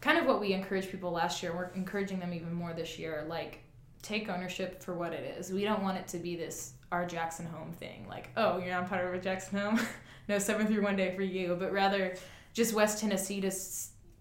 kind 0.00 0.18
of 0.18 0.26
what 0.26 0.40
we 0.40 0.52
encouraged 0.52 0.90
people 0.90 1.10
last 1.12 1.42
year 1.42 1.52
we're 1.56 1.70
encouraging 1.74 2.18
them 2.20 2.32
even 2.34 2.52
more 2.52 2.72
this 2.72 2.98
year 2.98 3.24
like 3.28 3.60
take 4.02 4.28
ownership 4.28 4.82
for 4.82 4.94
what 4.94 5.12
it 5.12 5.36
is. 5.38 5.50
We 5.52 5.62
don't 5.64 5.82
want 5.82 5.96
it 5.96 6.06
to 6.08 6.18
be 6.18 6.36
this 6.36 6.74
our 6.92 7.06
Jackson 7.06 7.46
Home 7.46 7.72
thing, 7.72 8.06
like, 8.08 8.28
oh, 8.36 8.58
you're 8.58 8.70
not 8.70 8.88
part 8.88 9.04
of 9.06 9.14
a 9.14 9.18
Jackson 9.18 9.58
Home, 9.58 9.80
no 10.28 10.38
seven 10.38 10.66
through 10.66 10.82
one 10.82 10.94
day 10.94 11.14
for 11.16 11.22
you, 11.22 11.56
but 11.58 11.72
rather 11.72 12.14
just 12.52 12.74
West 12.74 13.00
Tennessee 13.00 13.40
to 13.40 13.50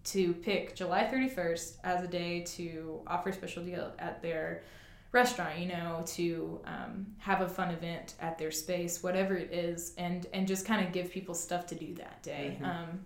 to 0.03 0.33
pick 0.33 0.73
July 0.75 1.03
31st 1.03 1.73
as 1.83 2.03
a 2.03 2.07
day 2.07 2.41
to 2.41 3.01
offer 3.05 3.29
a 3.29 3.33
special 3.33 3.63
deal 3.63 3.93
at 3.99 4.19
their 4.23 4.63
restaurant, 5.11 5.59
you 5.59 5.67
know, 5.67 6.01
to 6.07 6.59
um, 6.65 7.05
have 7.19 7.41
a 7.41 7.47
fun 7.47 7.69
event 7.69 8.15
at 8.19 8.39
their 8.39 8.49
space, 8.49 9.03
whatever 9.03 9.35
it 9.35 9.51
is, 9.53 9.93
and 9.97 10.25
and 10.33 10.47
just 10.47 10.65
kind 10.65 10.83
of 10.83 10.91
give 10.91 11.11
people 11.11 11.35
stuff 11.35 11.67
to 11.67 11.75
do 11.75 11.93
that 11.95 12.23
day. 12.23 12.57
Mhm. 12.59 12.65
Um, 12.65 13.05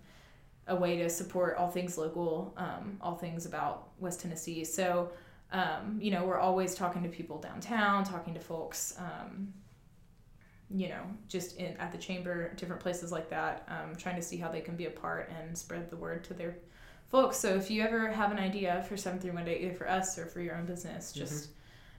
a 0.68 0.74
way 0.74 0.96
to 0.96 1.08
support 1.08 1.56
all 1.56 1.70
things 1.70 1.96
local, 1.96 2.52
um, 2.56 2.96
all 3.00 3.14
things 3.16 3.46
about 3.46 3.90
West 4.00 4.20
Tennessee. 4.20 4.64
So, 4.64 5.12
um, 5.52 5.98
you 6.00 6.10
know, 6.10 6.24
we're 6.24 6.38
always 6.38 6.74
talking 6.74 7.02
to 7.02 7.08
people 7.08 7.38
downtown, 7.38 8.04
talking 8.04 8.34
to 8.34 8.40
folks, 8.40 8.94
um, 8.98 9.52
you 10.70 10.88
know, 10.88 11.02
just 11.28 11.56
in 11.56 11.76
at 11.76 11.92
the 11.92 11.98
chamber, 11.98 12.52
different 12.54 12.82
places 12.82 13.12
like 13.12 13.30
that, 13.30 13.68
um, 13.68 13.94
trying 13.96 14.16
to 14.16 14.22
see 14.22 14.36
how 14.36 14.50
they 14.50 14.60
can 14.60 14.76
be 14.76 14.86
a 14.86 14.90
part 14.90 15.30
and 15.30 15.56
spread 15.56 15.88
the 15.90 15.96
word 15.96 16.24
to 16.24 16.34
their 16.34 16.56
folks. 17.08 17.36
So 17.36 17.54
if 17.54 17.70
you 17.70 17.82
ever 17.82 18.08
have 18.10 18.32
an 18.32 18.38
idea 18.38 18.84
for 18.88 18.96
seven 18.96 19.20
three 19.20 19.30
one 19.30 19.44
day, 19.44 19.60
either 19.60 19.74
for 19.74 19.88
us 19.88 20.18
or 20.18 20.26
for 20.26 20.40
your 20.40 20.56
own 20.56 20.66
business, 20.66 21.12
just 21.12 21.50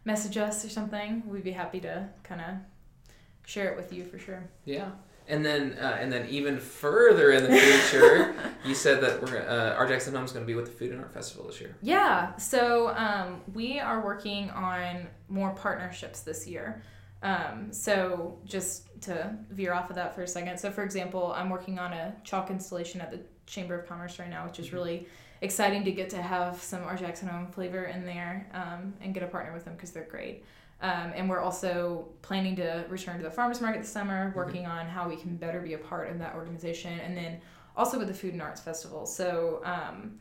message 0.03 0.37
us 0.37 0.65
or 0.65 0.69
something. 0.69 1.23
We'd 1.25 1.43
be 1.43 1.51
happy 1.51 1.79
to 1.81 2.09
kind 2.23 2.41
of 2.41 2.55
share 3.45 3.71
it 3.71 3.77
with 3.77 3.93
you 3.93 4.03
for 4.03 4.19
sure. 4.19 4.43
Yeah. 4.65 4.89
And 5.29 5.45
then, 5.45 5.73
uh, 5.73 5.97
and 5.99 6.11
then 6.11 6.27
even 6.29 6.57
further 6.57 7.31
in 7.31 7.43
the 7.43 7.57
future, 7.57 8.33
you 8.65 8.73
said 8.73 9.01
that 9.01 9.21
we're 9.21 9.39
uh, 9.39 9.75
our 9.75 9.85
Jackson 9.85 10.15
Home's 10.15 10.31
going 10.31 10.45
to 10.45 10.47
be 10.47 10.55
with 10.55 10.65
the 10.65 10.71
Food 10.71 10.91
and 10.91 11.01
Art 11.01 11.13
Festival 11.13 11.47
this 11.47 11.59
year. 11.59 11.75
Yeah, 11.81 12.35
so 12.37 12.95
um, 12.95 13.41
we 13.53 13.79
are 13.79 14.03
working 14.03 14.49
on 14.51 15.07
more 15.27 15.51
partnerships 15.51 16.21
this 16.21 16.47
year. 16.47 16.81
Um, 17.23 17.73
so 17.73 18.37
just 18.45 19.01
to 19.01 19.35
veer 19.49 19.73
off 19.73 19.89
of 19.89 19.95
that 19.95 20.15
for 20.15 20.21
a 20.23 20.27
second. 20.27 20.57
So 20.59 20.71
for 20.71 20.83
example, 20.83 21.33
I'm 21.35 21.49
working 21.49 21.79
on 21.79 21.93
a 21.93 22.15
chalk 22.23 22.49
installation 22.49 23.01
at 23.01 23.11
the 23.11 23.19
Chamber 23.47 23.79
of 23.79 23.87
Commerce 23.87 24.19
right 24.19 24.29
now, 24.29 24.45
which 24.45 24.59
is 24.59 24.71
really 24.71 25.07
exciting 25.41 25.83
to 25.85 25.91
get 25.91 26.09
to 26.11 26.21
have 26.21 26.61
some 26.61 26.83
our 26.83 26.95
Jackson 26.95 27.27
Home 27.27 27.47
flavor 27.47 27.85
in 27.85 28.05
there 28.05 28.49
um, 28.53 28.93
and 29.01 29.13
get 29.13 29.23
a 29.23 29.27
partner 29.27 29.53
with 29.53 29.65
them 29.65 29.73
because 29.73 29.91
they're 29.91 30.03
great. 30.03 30.43
Um, 30.81 31.11
and 31.15 31.29
we're 31.29 31.39
also 31.39 32.09
planning 32.21 32.55
to 32.57 32.85
return 32.87 33.17
to 33.17 33.23
the 33.23 33.31
farmers 33.31 33.61
market 33.61 33.81
this 33.81 33.91
summer, 33.91 34.31
working 34.35 34.65
on 34.67 34.85
how 34.85 35.09
we 35.09 35.15
can 35.15 35.35
better 35.35 35.59
be 35.59 35.73
a 35.73 35.77
part 35.77 36.11
of 36.11 36.19
that 36.19 36.35
organization, 36.35 36.99
and 36.99 37.17
then 37.17 37.41
also 37.75 37.97
with 37.97 38.07
the 38.07 38.13
Food 38.13 38.33
and 38.33 38.41
Arts 38.41 38.61
Festival. 38.61 39.05
So 39.05 39.61
um, 39.63 40.19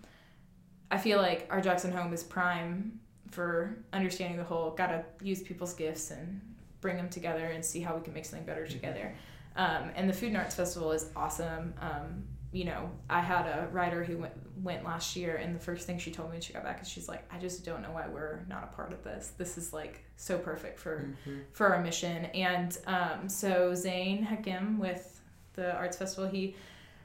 I 0.90 0.98
feel 0.98 1.18
like 1.18 1.46
our 1.50 1.60
Jackson 1.60 1.92
Home 1.92 2.12
is 2.12 2.22
prime 2.22 3.00
for 3.30 3.84
understanding 3.92 4.38
the 4.38 4.44
whole. 4.44 4.70
Got 4.70 4.88
to 4.88 5.04
use 5.22 5.42
people's 5.42 5.74
gifts 5.74 6.10
and 6.10 6.40
bring 6.80 6.96
them 6.96 7.08
together 7.08 7.46
and 7.46 7.64
see 7.64 7.80
how 7.80 7.94
we 7.96 8.02
can 8.02 8.14
make 8.14 8.24
something 8.24 8.46
better 8.46 8.66
together. 8.66 9.14
Um, 9.56 9.90
and 9.94 10.08
the 10.08 10.12
Food 10.12 10.28
and 10.28 10.38
Arts 10.38 10.54
Festival 10.54 10.92
is 10.92 11.10
awesome. 11.16 11.74
Um, 11.80 12.24
you 12.56 12.64
know, 12.64 12.90
I 13.10 13.20
had 13.20 13.44
a 13.46 13.68
writer 13.70 14.02
who 14.02 14.16
went, 14.16 14.32
went 14.62 14.82
last 14.84 15.14
year, 15.14 15.36
and 15.36 15.54
the 15.54 15.60
first 15.60 15.86
thing 15.86 15.98
she 15.98 16.10
told 16.10 16.30
me 16.30 16.34
when 16.36 16.40
she 16.40 16.54
got 16.54 16.64
back 16.64 16.80
is 16.80 16.88
she's 16.88 17.08
like, 17.08 17.22
I 17.30 17.38
just 17.38 17.64
don't 17.66 17.82
know 17.82 17.90
why 17.90 18.06
we're 18.08 18.46
not 18.48 18.64
a 18.64 18.74
part 18.74 18.92
of 18.92 19.04
this. 19.04 19.32
This 19.36 19.58
is 19.58 19.72
like 19.74 20.02
so 20.16 20.38
perfect 20.38 20.78
for 20.78 20.96
Mm-hmm. 21.28 21.40
for 21.52 21.74
our 21.74 21.82
mission. 21.82 22.24
And 22.26 22.76
um, 22.86 23.28
so 23.28 23.74
Zane 23.74 24.22
Hakim 24.22 24.78
with 24.78 25.20
the 25.52 25.74
Arts 25.76 25.96
Festival, 25.98 26.28
he 26.30 26.56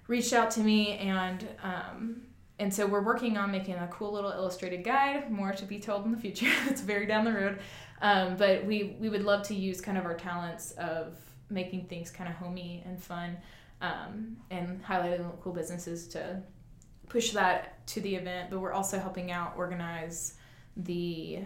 reached 0.07 0.31
out 0.33 0.51
to 0.51 0.61
me 0.61 0.97
and 0.97 1.45
um, 1.63 2.21
and 2.59 2.73
so 2.73 2.85
we're 2.85 3.01
working 3.03 3.37
on 3.37 3.51
making 3.51 3.75
a 3.75 3.87
cool 3.87 4.11
little 4.13 4.31
illustrated 4.31 4.83
guide. 4.83 5.31
More 5.31 5.51
to 5.51 5.65
be 5.65 5.79
told 5.79 6.05
in 6.05 6.11
the 6.11 6.17
future. 6.17 6.51
it's 6.69 6.81
very 6.81 7.05
down 7.07 7.25
the 7.25 7.33
road, 7.33 7.59
um, 8.01 8.37
but 8.37 8.63
we 8.65 8.95
we 8.99 9.09
would 9.09 9.23
love 9.23 9.41
to 9.47 9.55
use 9.55 9.81
kind 9.81 9.97
of 9.97 10.05
our 10.05 10.13
talents 10.15 10.71
of 10.73 11.15
making 11.49 11.85
things 11.87 12.09
kind 12.11 12.29
of 12.29 12.35
homey 12.37 12.81
and 12.85 13.01
fun, 13.03 13.35
um, 13.81 14.37
and 14.49 14.83
highlighting 14.83 15.27
cool 15.41 15.53
businesses 15.53 16.07
to 16.09 16.41
push 17.09 17.31
that 17.31 17.85
to 17.87 18.01
the 18.01 18.15
event. 18.15 18.49
But 18.49 18.59
we're 18.59 18.73
also 18.73 18.99
helping 18.99 19.31
out 19.31 19.53
organize 19.57 20.35
the 20.77 21.39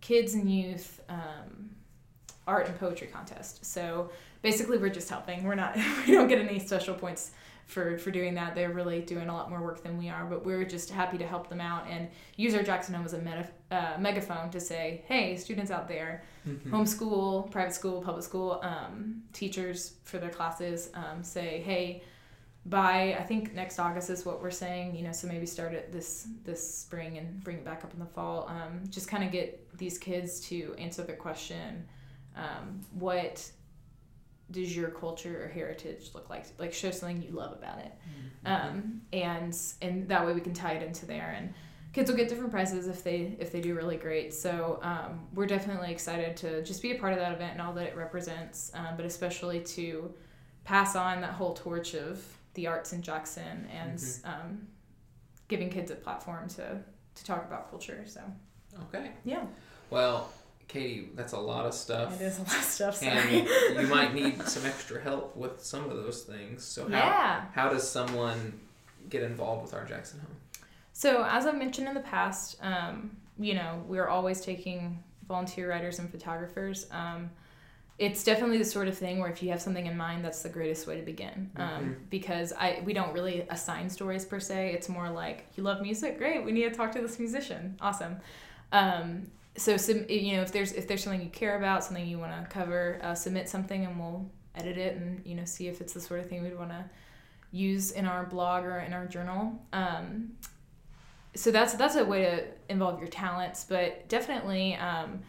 kids 0.00 0.34
and 0.34 0.50
youth 0.50 1.00
um, 1.08 1.70
art 2.46 2.66
and 2.66 2.78
poetry 2.78 3.08
contest. 3.08 3.64
So 3.64 4.10
basically, 4.42 4.78
we're 4.78 4.88
just 4.88 5.08
helping. 5.08 5.44
We're 5.44 5.54
not. 5.54 5.76
We 6.06 6.12
don't 6.12 6.28
get 6.28 6.38
any 6.38 6.58
special 6.58 6.94
points 6.94 7.30
for 7.68 7.96
for 7.98 8.10
doing 8.10 8.34
that. 8.34 8.54
They're 8.56 8.72
really 8.72 9.00
doing 9.02 9.28
a 9.28 9.32
lot 9.32 9.48
more 9.50 9.62
work 9.62 9.82
than 9.84 9.96
we 9.96 10.08
are. 10.08 10.24
But 10.24 10.44
we're 10.44 10.64
just 10.64 10.90
happy 10.90 11.18
to 11.18 11.26
help 11.26 11.48
them 11.48 11.60
out 11.60 11.86
and 11.88 12.08
use 12.36 12.54
our 12.54 12.62
Jackson 12.64 12.94
Home 12.94 13.04
as 13.04 13.12
a 13.12 13.18
meta, 13.18 13.46
uh, 13.70 13.96
megaphone 14.00 14.50
to 14.50 14.58
say, 14.60 15.04
"Hey, 15.06 15.36
students 15.36 15.70
out 15.70 15.86
there, 15.86 16.24
Mm-hmm. 16.48 16.74
homeschool, 16.74 17.50
private 17.50 17.74
school, 17.74 18.00
public 18.00 18.24
school, 18.24 18.58
um, 18.62 19.22
teachers 19.32 19.94
for 20.04 20.18
their 20.18 20.30
classes, 20.30 20.90
um, 20.94 21.22
say, 21.22 21.62
hey." 21.64 22.02
By 22.66 23.16
I 23.18 23.22
think 23.22 23.54
next 23.54 23.78
August 23.78 24.10
is 24.10 24.26
what 24.26 24.42
we're 24.42 24.50
saying, 24.50 24.94
you 24.94 25.02
know. 25.04 25.12
So 25.12 25.26
maybe 25.26 25.46
start 25.46 25.72
it 25.72 25.90
this 25.90 26.26
this 26.44 26.62
spring 26.82 27.16
and 27.16 27.42
bring 27.42 27.58
it 27.58 27.64
back 27.64 27.82
up 27.84 27.94
in 27.94 28.00
the 28.00 28.04
fall. 28.16 28.46
Um, 28.48 28.82
just 28.90 29.08
kind 29.08 29.24
of 29.24 29.30
get 29.32 29.78
these 29.78 29.96
kids 29.96 30.40
to 30.48 30.74
answer 30.76 31.02
the 31.02 31.14
question, 31.14 31.86
um, 32.36 32.80
what 32.92 33.50
does 34.50 34.74
your 34.76 34.88
culture 34.90 35.44
or 35.44 35.48
heritage 35.48 36.10
look 36.14 36.30
like? 36.30 36.46
Like 36.58 36.72
show 36.72 36.90
something 36.90 37.22
you 37.22 37.32
love 37.32 37.52
about 37.52 37.78
it, 37.80 37.92
um, 38.44 39.02
and 39.12 39.56
and 39.82 40.08
that 40.08 40.26
way 40.26 40.32
we 40.32 40.40
can 40.40 40.54
tie 40.54 40.72
it 40.72 40.82
into 40.82 41.06
there. 41.06 41.34
And 41.36 41.52
kids 41.92 42.10
will 42.10 42.16
get 42.16 42.28
different 42.28 42.50
prizes 42.50 42.86
if 42.86 43.02
they 43.04 43.36
if 43.38 43.52
they 43.52 43.60
do 43.60 43.74
really 43.74 43.96
great. 43.96 44.32
So 44.34 44.78
um, 44.82 45.26
we're 45.34 45.46
definitely 45.46 45.90
excited 45.90 46.36
to 46.38 46.62
just 46.62 46.80
be 46.82 46.92
a 46.92 46.98
part 46.98 47.12
of 47.12 47.18
that 47.18 47.32
event 47.32 47.52
and 47.52 47.60
all 47.62 47.72
that 47.74 47.86
it 47.86 47.96
represents, 47.96 48.70
um, 48.74 48.96
but 48.96 49.04
especially 49.04 49.60
to 49.60 50.12
pass 50.64 50.96
on 50.96 51.20
that 51.22 51.32
whole 51.32 51.54
torch 51.54 51.94
of 51.94 52.22
the 52.54 52.66
arts 52.66 52.92
in 52.92 53.02
Jackson 53.02 53.66
and 53.72 54.02
um, 54.24 54.66
giving 55.48 55.70
kids 55.70 55.90
a 55.90 55.94
platform 55.94 56.48
to 56.48 56.80
to 57.14 57.24
talk 57.24 57.44
about 57.46 57.70
culture. 57.70 58.02
So 58.06 58.20
Okay. 58.88 59.10
yeah, 59.24 59.44
Well, 59.90 60.30
Katie, 60.68 61.08
that's 61.14 61.32
a 61.32 61.38
lot 61.38 61.64
of 61.64 61.72
stuff. 61.74 62.20
it 62.20 62.24
is 62.24 62.38
a 62.38 62.42
lot 62.42 62.56
of 62.56 62.62
stuff. 62.62 62.96
Sorry. 62.96 63.10
And 63.10 63.80
you 63.80 63.86
might 63.86 64.14
need 64.14 64.42
some 64.42 64.66
extra 64.66 65.00
help 65.00 65.34
with 65.34 65.64
some 65.64 65.84
of 65.84 65.96
those 65.96 66.22
things. 66.22 66.62
So 66.62 66.84
how 66.84 66.96
yeah. 66.96 67.44
how 67.54 67.70
does 67.70 67.88
someone 67.88 68.60
get 69.08 69.22
involved 69.22 69.62
with 69.62 69.74
our 69.74 69.84
Jackson 69.84 70.20
Home? 70.20 70.36
So, 70.92 71.24
as 71.24 71.46
I've 71.46 71.56
mentioned 71.56 71.88
in 71.88 71.94
the 71.94 72.00
past, 72.00 72.56
um, 72.60 73.16
you 73.38 73.54
know, 73.54 73.82
we're 73.86 74.08
always 74.08 74.40
taking 74.40 75.02
volunteer 75.26 75.70
writers 75.70 76.00
and 76.00 76.10
photographers. 76.10 76.86
Um, 76.90 77.30
it's 77.98 78.22
definitely 78.22 78.58
the 78.58 78.64
sort 78.64 78.88
of 78.88 78.96
thing 78.96 79.18
where 79.18 79.30
if 79.30 79.42
you 79.42 79.50
have 79.50 79.60
something 79.60 79.86
in 79.86 79.96
mind, 79.96 80.24
that's 80.24 80.42
the 80.42 80.48
greatest 80.48 80.86
way 80.86 80.96
to 80.96 81.02
begin. 81.02 81.50
Um, 81.56 81.96
Because 82.10 82.52
I 82.52 82.82
we 82.84 82.92
don't 82.92 83.12
really 83.12 83.46
assign 83.48 83.88
stories 83.88 84.24
per 84.24 84.38
se. 84.38 84.72
It's 84.72 84.88
more 84.88 85.08
like 85.08 85.46
you 85.56 85.62
love 85.62 85.80
music, 85.82 86.18
great. 86.18 86.44
We 86.44 86.52
need 86.52 86.64
to 86.64 86.70
talk 86.70 86.92
to 86.92 87.00
this 87.00 87.18
musician, 87.18 87.76
awesome. 87.80 88.16
Um, 88.72 89.30
so 89.58 89.76
you 90.08 90.36
know, 90.36 90.42
if 90.42 90.52
there's 90.52 90.72
if 90.72 90.88
there's 90.88 91.02
something 91.02 91.20
you 91.20 91.30
care 91.30 91.58
about, 91.58 91.84
something 91.84 92.06
you 92.06 92.18
want 92.18 92.32
to 92.32 92.48
cover, 92.48 93.00
uh, 93.02 93.14
submit 93.14 93.48
something, 93.48 93.84
and 93.84 93.98
we'll 93.98 94.30
edit 94.54 94.78
it 94.78 94.96
and 94.96 95.20
you 95.24 95.34
know 95.34 95.44
see 95.44 95.68
if 95.68 95.80
it's 95.80 95.92
the 95.92 96.00
sort 96.00 96.20
of 96.20 96.28
thing 96.28 96.42
we'd 96.42 96.58
want 96.58 96.70
to 96.70 96.84
use 97.50 97.90
in 97.92 98.06
our 98.06 98.24
blog 98.24 98.64
or 98.64 98.78
in 98.78 98.92
our 98.92 99.06
journal. 99.06 99.60
Um, 99.72 100.32
so 101.34 101.50
that's 101.50 101.74
that's 101.74 101.96
a 101.96 102.04
way 102.04 102.22
to 102.22 102.44
involve 102.68 102.98
your 103.00 103.08
talents, 103.08 103.64
but 103.68 104.08
definitely, 104.08 104.74
um, 104.76 105.20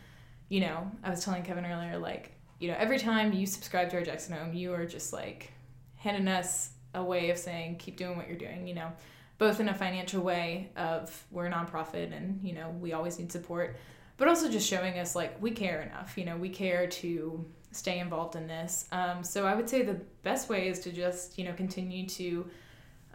you 0.48 0.62
know, 0.62 0.90
I 1.04 1.10
was 1.10 1.24
telling 1.24 1.44
Kevin 1.44 1.66
earlier, 1.66 1.98
like 1.98 2.32
you 2.60 2.68
know, 2.68 2.76
every 2.78 3.00
time 3.00 3.34
you 3.34 3.46
subscribe 3.46 3.90
to 3.92 3.98
our 3.98 4.04
Jackson 4.04 4.36
Home, 4.36 4.54
you 4.54 4.74
are 4.74 4.86
just 4.86 5.14
like 5.14 5.52
handing 5.96 6.28
us 6.28 6.72
a 6.94 7.04
way 7.04 7.30
of 7.30 7.38
saying 7.38 7.78
keep 7.78 7.98
doing 7.98 8.18
what 8.18 8.28
you're 8.28 8.38
doing. 8.38 8.68
You 8.68 8.76
know, 8.76 8.92
both 9.38 9.60
in 9.60 9.70
a 9.70 9.74
financial 9.74 10.22
way 10.22 10.70
of 10.76 11.26
we're 11.32 11.46
a 11.46 11.52
nonprofit 11.52 12.16
and 12.16 12.40
you 12.44 12.54
know 12.54 12.70
we 12.80 12.94
always 12.94 13.20
need 13.20 13.32
support, 13.32 13.78
but 14.20 14.28
also 14.28 14.52
just 14.52 14.70
showing 14.70 15.00
us 15.00 15.16
like 15.16 15.42
we 15.42 15.50
care 15.50 15.82
enough. 15.82 16.16
You 16.18 16.26
know, 16.26 16.38
we 16.38 16.50
care 16.50 16.86
to 16.86 17.44
stay 17.72 18.00
involved 18.00 18.36
in 18.36 18.46
this. 18.46 18.86
Um, 18.92 19.24
so 19.24 19.48
I 19.48 19.56
would 19.56 19.70
say 19.70 19.82
the 19.82 20.02
best 20.24 20.50
way 20.50 20.68
is 20.68 20.80
to 20.82 20.92
just 20.92 21.40
you 21.40 21.46
know 21.46 21.54
continue 21.54 22.06
to 22.10 22.46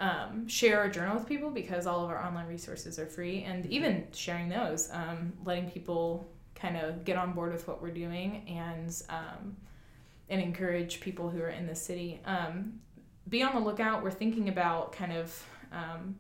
um, 0.01 0.49
share 0.49 0.81
our 0.81 0.88
journal 0.88 1.14
with 1.14 1.27
people 1.27 1.51
because 1.51 1.87
all 1.87 2.03
of 2.05 2.11
our 2.11 2.21
online 2.21 2.49
resources 2.49 2.99
are 2.99 3.07
free, 3.07 3.45
and 3.45 3.67
even 3.67 4.09
sharing 4.12 4.49
those, 4.49 4.90
um, 4.93 5.33
letting 5.45 5.71
people 5.71 6.27
kind 6.55 6.77
of 6.77 7.05
get 7.05 7.17
on 7.17 7.33
board 7.33 7.53
with 7.53 7.69
what 7.69 7.83
we're 7.83 7.90
doing 7.90 8.43
and 8.49 9.03
um, 9.11 9.57
and 10.31 10.40
encourage 10.40 11.01
people 11.01 11.29
who 11.29 11.40
are 11.40 11.51
in 11.51 11.67
the 11.67 11.75
city. 11.75 12.21
Um, 12.25 12.81
be 13.29 13.43
on 13.43 13.55
the 13.55 13.61
lookout. 13.61 14.03
We're 14.03 14.11
thinking 14.11 14.49
about 14.49 14.93
kind 14.93 15.12
of 15.12 15.47
um, 15.73 16.17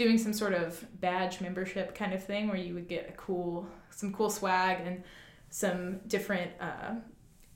doing 0.00 0.16
some 0.16 0.32
sort 0.32 0.54
of 0.54 0.82
badge 0.98 1.42
membership 1.42 1.94
kind 1.94 2.14
of 2.14 2.24
thing 2.24 2.48
where 2.48 2.56
you 2.56 2.72
would 2.72 2.88
get 2.88 3.06
a 3.06 3.12
cool 3.12 3.66
some 3.90 4.10
cool 4.14 4.30
swag 4.30 4.78
and 4.86 5.02
some 5.50 5.98
different 6.06 6.50
uh, 6.58 6.94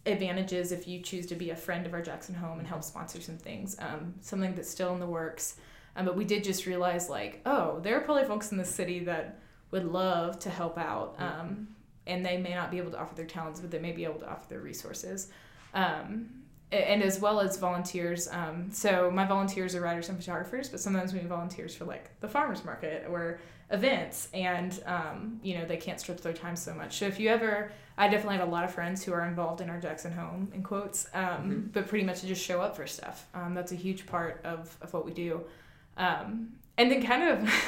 advantages 0.05 0.71
if 0.71 0.87
you 0.87 1.01
choose 1.01 1.25
to 1.25 1.35
be 1.37 1.49
a 1.51 1.57
friend 1.57 1.87
of 1.87 1.95
our 1.95 2.03
Jackson 2.03 2.35
Home 2.35 2.59
and 2.59 2.69
help 2.69 2.85
sponsor 2.85 3.19
some 3.23 3.39
things. 3.39 3.77
Um, 3.79 4.13
something 4.21 4.55
that's 4.55 4.69
still 4.69 4.93
in 4.93 5.01
the 5.01 5.07
works. 5.07 5.57
Um, 5.97 6.05
but 6.05 6.17
we 6.17 6.27
did 6.27 6.45
just 6.45 6.67
realize, 6.67 7.09
like, 7.09 7.41
oh, 7.47 7.81
there 7.81 7.97
are 7.97 8.01
probably 8.01 8.25
folks 8.25 8.53
in 8.53 8.59
the 8.59 8.65
city 8.65 8.99
that 9.05 9.39
would 9.71 9.85
love 9.85 10.39
to 10.41 10.51
help 10.51 10.77
out. 10.77 11.15
Um, 11.19 11.69
and 12.07 12.27
they 12.27 12.37
may 12.37 12.53
not 12.53 12.71
be 12.71 12.77
able 12.77 12.91
to 12.91 12.99
offer 12.99 13.15
their 13.15 13.25
talents, 13.25 13.61
but 13.61 13.71
they 13.71 13.79
may 13.79 13.93
be 13.93 14.05
able 14.05 14.19
to 14.21 14.29
offer 14.31 14.47
their 14.51 14.61
resources. 14.61 15.31
Um, 15.73 16.44
and 16.75 17.03
as 17.03 17.21
well 17.21 17.41
as 17.41 17.57
volunteers. 17.57 18.29
Um, 18.31 18.71
so 18.73 19.11
my 19.11 19.25
volunteers 19.27 19.75
are 19.75 19.81
writers 19.81 20.09
and 20.09 20.19
photographers, 20.19 20.69
but 20.69 20.81
sometimes 20.81 21.13
we 21.13 21.21
need 21.21 21.29
volunteers 21.29 21.75
for 21.75 21.85
like 21.85 22.19
the 22.21 22.29
farmers 22.29 22.65
market 22.65 23.07
or 23.09 23.39
events, 23.71 24.29
and 24.35 24.83
um, 24.87 25.41
you 25.43 25.57
know 25.59 25.65
they 25.65 25.77
can't 25.77 25.99
stretch 26.01 26.21
their 26.21 26.33
time 26.33 26.57
so 26.57 26.75
much. 26.75 26.99
So 26.99 27.07
if 27.07 27.19
you 27.19 27.29
ever, 27.31 27.73
I 27.97 28.09
definitely 28.09 28.37
have 28.39 28.49
a 28.49 28.51
lot 28.51 28.65
of 28.65 28.73
friends 28.75 29.03
who 29.05 29.13
are 29.13 29.25
involved 29.27 29.61
in 29.61 29.71
our 29.71 29.81
Jackson 29.81 30.13
Home 30.13 30.51
in 30.55 30.63
quotes, 30.63 31.07
um, 31.15 31.23
Mm-hmm. 31.23 31.61
but 31.73 31.89
pretty 31.89 32.05
much 32.05 32.23
just 32.23 32.43
show 32.45 32.61
up 32.61 32.77
for 32.77 32.87
stuff. 32.87 33.27
Um, 33.35 33.55
that's 33.55 33.73
a 33.73 33.77
huge 33.77 34.07
part 34.07 34.41
of 34.45 34.77
of 34.83 34.93
what 34.93 35.05
we 35.07 35.13
do, 35.13 35.43
um, 35.97 36.53
and 36.79 36.91
then 36.91 37.03
kind 37.03 37.23
of. 37.23 37.53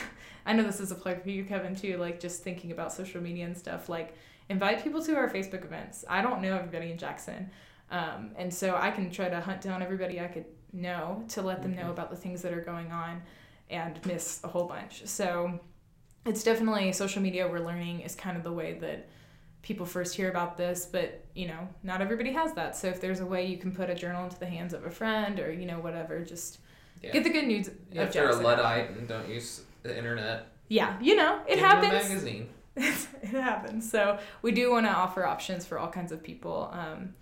I 0.48 0.52
know 0.52 0.62
this 0.62 0.78
is 0.78 0.92
a 0.92 0.94
plug 0.94 1.24
for 1.24 1.30
you, 1.30 1.44
Kevin, 1.44 1.74
too. 1.74 1.96
Like 1.96 2.20
just 2.20 2.44
thinking 2.44 2.70
about 2.70 2.92
social 2.92 3.20
media 3.20 3.44
and 3.46 3.58
stuff. 3.58 3.88
Like 3.88 4.14
invite 4.48 4.84
people 4.84 5.02
to 5.02 5.16
our 5.16 5.28
Facebook 5.28 5.64
events. 5.64 6.04
I 6.08 6.22
don't 6.22 6.40
know 6.40 6.54
everybody 6.56 6.92
in 6.92 6.98
Jackson. 6.98 7.50
Um, 7.90 8.32
and 8.36 8.52
so 8.52 8.76
I 8.76 8.90
can 8.90 9.10
try 9.10 9.28
to 9.28 9.40
hunt 9.40 9.60
down 9.60 9.82
everybody 9.82 10.20
I 10.20 10.26
could 10.26 10.46
know 10.72 11.24
to 11.28 11.42
let 11.42 11.62
them 11.62 11.74
know 11.76 11.90
about 11.90 12.10
the 12.10 12.16
things 12.16 12.42
that 12.42 12.52
are 12.52 12.60
going 12.60 12.90
on 12.92 13.22
and 13.70 14.04
miss 14.06 14.40
a 14.44 14.48
whole 14.48 14.64
bunch. 14.64 15.06
So 15.06 15.60
it's 16.24 16.42
definitely 16.42 16.92
social 16.92 17.22
media 17.22 17.46
we're 17.48 17.60
learning 17.64 18.00
is 18.00 18.14
kind 18.14 18.36
of 18.36 18.42
the 18.42 18.52
way 18.52 18.74
that 18.80 19.08
people 19.62 19.86
first 19.86 20.14
hear 20.14 20.28
about 20.30 20.56
this, 20.56 20.86
but 20.86 21.24
you 21.34 21.48
know, 21.48 21.68
not 21.82 22.00
everybody 22.00 22.32
has 22.32 22.52
that. 22.54 22.76
So 22.76 22.88
if 22.88 23.00
there's 23.00 23.20
a 23.20 23.26
way 23.26 23.46
you 23.46 23.56
can 23.58 23.72
put 23.72 23.90
a 23.90 23.94
journal 23.94 24.24
into 24.24 24.38
the 24.38 24.46
hands 24.46 24.72
of 24.74 24.84
a 24.84 24.90
friend 24.90 25.38
or, 25.40 25.52
you 25.52 25.66
know, 25.66 25.78
whatever, 25.80 26.24
just 26.24 26.58
Yeah. 27.02 27.12
get 27.12 27.24
the 27.24 27.30
good 27.30 27.46
news 27.46 27.70
Yeah, 27.92 28.02
if 28.02 28.14
you're 28.14 28.30
a 28.30 28.36
Luddite 28.36 28.90
and 28.90 29.06
don't 29.08 29.28
use 29.28 29.62
the 29.82 29.96
internet, 29.96 30.46
Yeah, 30.68 30.98
you 31.00 31.14
know, 31.16 31.40
it 31.46 31.56
give 31.56 31.58
them 31.60 31.64
a 31.64 31.86
happens. 31.86 32.08
magazine. 32.10 32.48
it 32.76 33.24
happens. 33.30 33.90
So 33.90 34.18
we 34.42 34.52
do 34.52 34.70
want 34.70 34.86
to 34.86 34.92
offer 34.92 35.24
options 35.24 35.64
for 35.66 35.78
all 35.78 35.88
kinds 35.88 36.12
of 36.12 36.22
people. 36.22 36.70
Um, 36.72 37.14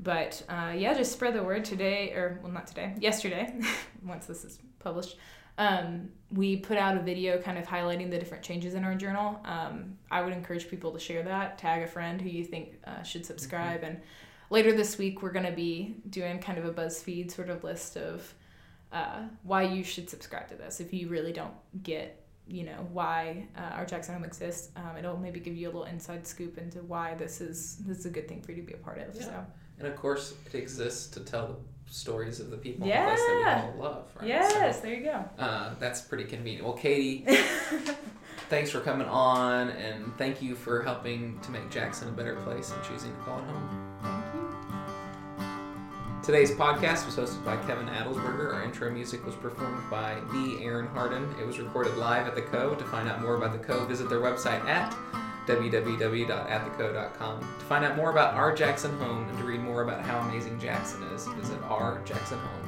but 0.00 0.42
uh, 0.48 0.72
yeah, 0.76 0.94
just 0.94 1.12
spread 1.12 1.34
the 1.34 1.42
word 1.42 1.64
today, 1.64 2.12
or 2.12 2.40
well, 2.42 2.52
not 2.52 2.66
today, 2.66 2.94
yesterday, 3.00 3.60
once 4.04 4.26
this 4.26 4.44
is 4.44 4.58
published. 4.78 5.16
Um, 5.58 6.10
we 6.30 6.56
put 6.56 6.78
out 6.78 6.96
a 6.96 7.00
video 7.00 7.40
kind 7.42 7.58
of 7.58 7.66
highlighting 7.66 8.10
the 8.10 8.18
different 8.18 8.44
changes 8.44 8.74
in 8.74 8.84
our 8.84 8.94
journal. 8.94 9.40
Um, 9.44 9.98
I 10.08 10.22
would 10.22 10.32
encourage 10.32 10.70
people 10.70 10.92
to 10.92 11.00
share 11.00 11.24
that, 11.24 11.58
tag 11.58 11.82
a 11.82 11.88
friend 11.88 12.20
who 12.20 12.28
you 12.28 12.44
think 12.44 12.78
uh, 12.86 13.02
should 13.02 13.26
subscribe. 13.26 13.82
And 13.82 14.00
later 14.50 14.72
this 14.72 14.98
week, 14.98 15.20
we're 15.20 15.32
going 15.32 15.46
to 15.46 15.52
be 15.52 15.96
doing 16.10 16.38
kind 16.38 16.58
of 16.58 16.64
a 16.64 16.72
BuzzFeed 16.72 17.32
sort 17.32 17.50
of 17.50 17.64
list 17.64 17.96
of 17.96 18.32
uh, 18.92 19.22
why 19.42 19.62
you 19.62 19.82
should 19.82 20.08
subscribe 20.08 20.48
to 20.48 20.54
this 20.54 20.80
if 20.80 20.94
you 20.94 21.08
really 21.08 21.32
don't 21.32 21.54
get 21.82 22.24
you 22.46 22.64
know 22.64 22.88
why 22.92 23.46
uh, 23.56 23.74
our 23.74 23.84
Jackson 23.84 24.14
Home 24.14 24.24
exists. 24.24 24.70
Um, 24.74 24.96
it'll 24.96 25.18
maybe 25.18 25.38
give 25.38 25.54
you 25.54 25.66
a 25.66 25.70
little 25.70 25.84
inside 25.84 26.26
scoop 26.26 26.56
into 26.56 26.78
why 26.78 27.14
this 27.14 27.40
is 27.42 27.76
this 27.86 27.98
is 27.98 28.06
a 28.06 28.10
good 28.10 28.26
thing 28.26 28.40
for 28.40 28.52
you 28.52 28.62
to 28.62 28.66
be 28.66 28.72
a 28.72 28.78
part 28.78 28.98
of. 28.98 29.14
Yeah. 29.14 29.22
So 29.22 29.46
And 29.78 29.86
of 29.88 29.96
course, 29.96 30.34
it 30.46 30.54
exists 30.56 31.06
to 31.14 31.20
tell 31.20 31.46
the 31.48 31.92
stories 31.92 32.40
of 32.40 32.50
the 32.50 32.56
people 32.56 32.86
Yeah. 32.86 33.04
in 33.04 33.04
the 33.04 33.10
place 33.14 33.26
that 33.28 33.36
we 33.76 33.80
all 33.82 33.84
love, 33.90 34.04
right? 34.16 34.28
yes, 34.28 34.76
So, 34.76 34.82
there 34.82 34.94
you 34.94 35.04
go. 35.04 35.24
uh, 35.38 35.74
that's 35.78 36.00
pretty 36.00 36.24
convenient. 36.24 36.64
Well, 36.64 36.74
Katie, 36.74 37.24
thanks 38.50 38.70
for 38.70 38.80
coming 38.80 39.06
on, 39.06 39.70
and 39.70 40.12
thank 40.18 40.42
you 40.42 40.54
for 40.54 40.82
helping 40.82 41.38
to 41.40 41.50
make 41.50 41.70
Jackson 41.70 42.08
a 42.08 42.12
better 42.12 42.34
place 42.36 42.72
and 42.72 42.82
choosing 42.84 43.14
to 43.14 43.20
call 43.22 43.38
it 43.38 43.44
home. 43.44 43.98
Thank 44.02 44.34
you. 44.34 46.22
Today's 46.24 46.50
podcast 46.50 47.06
was 47.06 47.16
hosted 47.16 47.42
by 47.44 47.56
Kevin 47.66 47.86
Adelsberger. 47.86 48.52
Our 48.52 48.64
intro 48.64 48.90
music 48.90 49.24
was 49.24 49.34
performed 49.36 49.88
by 49.90 50.16
the 50.32 50.58
Aaron 50.62 50.88
Harden. 50.88 51.34
It 51.40 51.46
was 51.46 51.58
recorded 51.58 51.96
live 51.96 52.26
at 52.26 52.34
the 52.34 52.42
Co. 52.42 52.74
To 52.74 52.84
find 52.84 53.08
out 53.08 53.22
more 53.22 53.36
about 53.36 53.52
the 53.52 53.58
Co, 53.58 53.86
visit 53.86 54.10
their 54.10 54.20
website 54.20 54.62
at 54.66 54.94
www.attheco.com. 55.48 57.40
To 57.40 57.64
find 57.64 57.84
out 57.84 57.96
more 57.96 58.10
about 58.10 58.34
our 58.34 58.54
Jackson 58.54 58.96
home 58.98 59.26
and 59.28 59.38
to 59.38 59.44
read 59.44 59.60
more 59.60 59.82
about 59.82 60.02
how 60.02 60.18
amazing 60.20 60.60
Jackson 60.60 61.02
is, 61.14 61.26
visit 61.28 61.60
ourjacksonhome.com. 61.62 62.67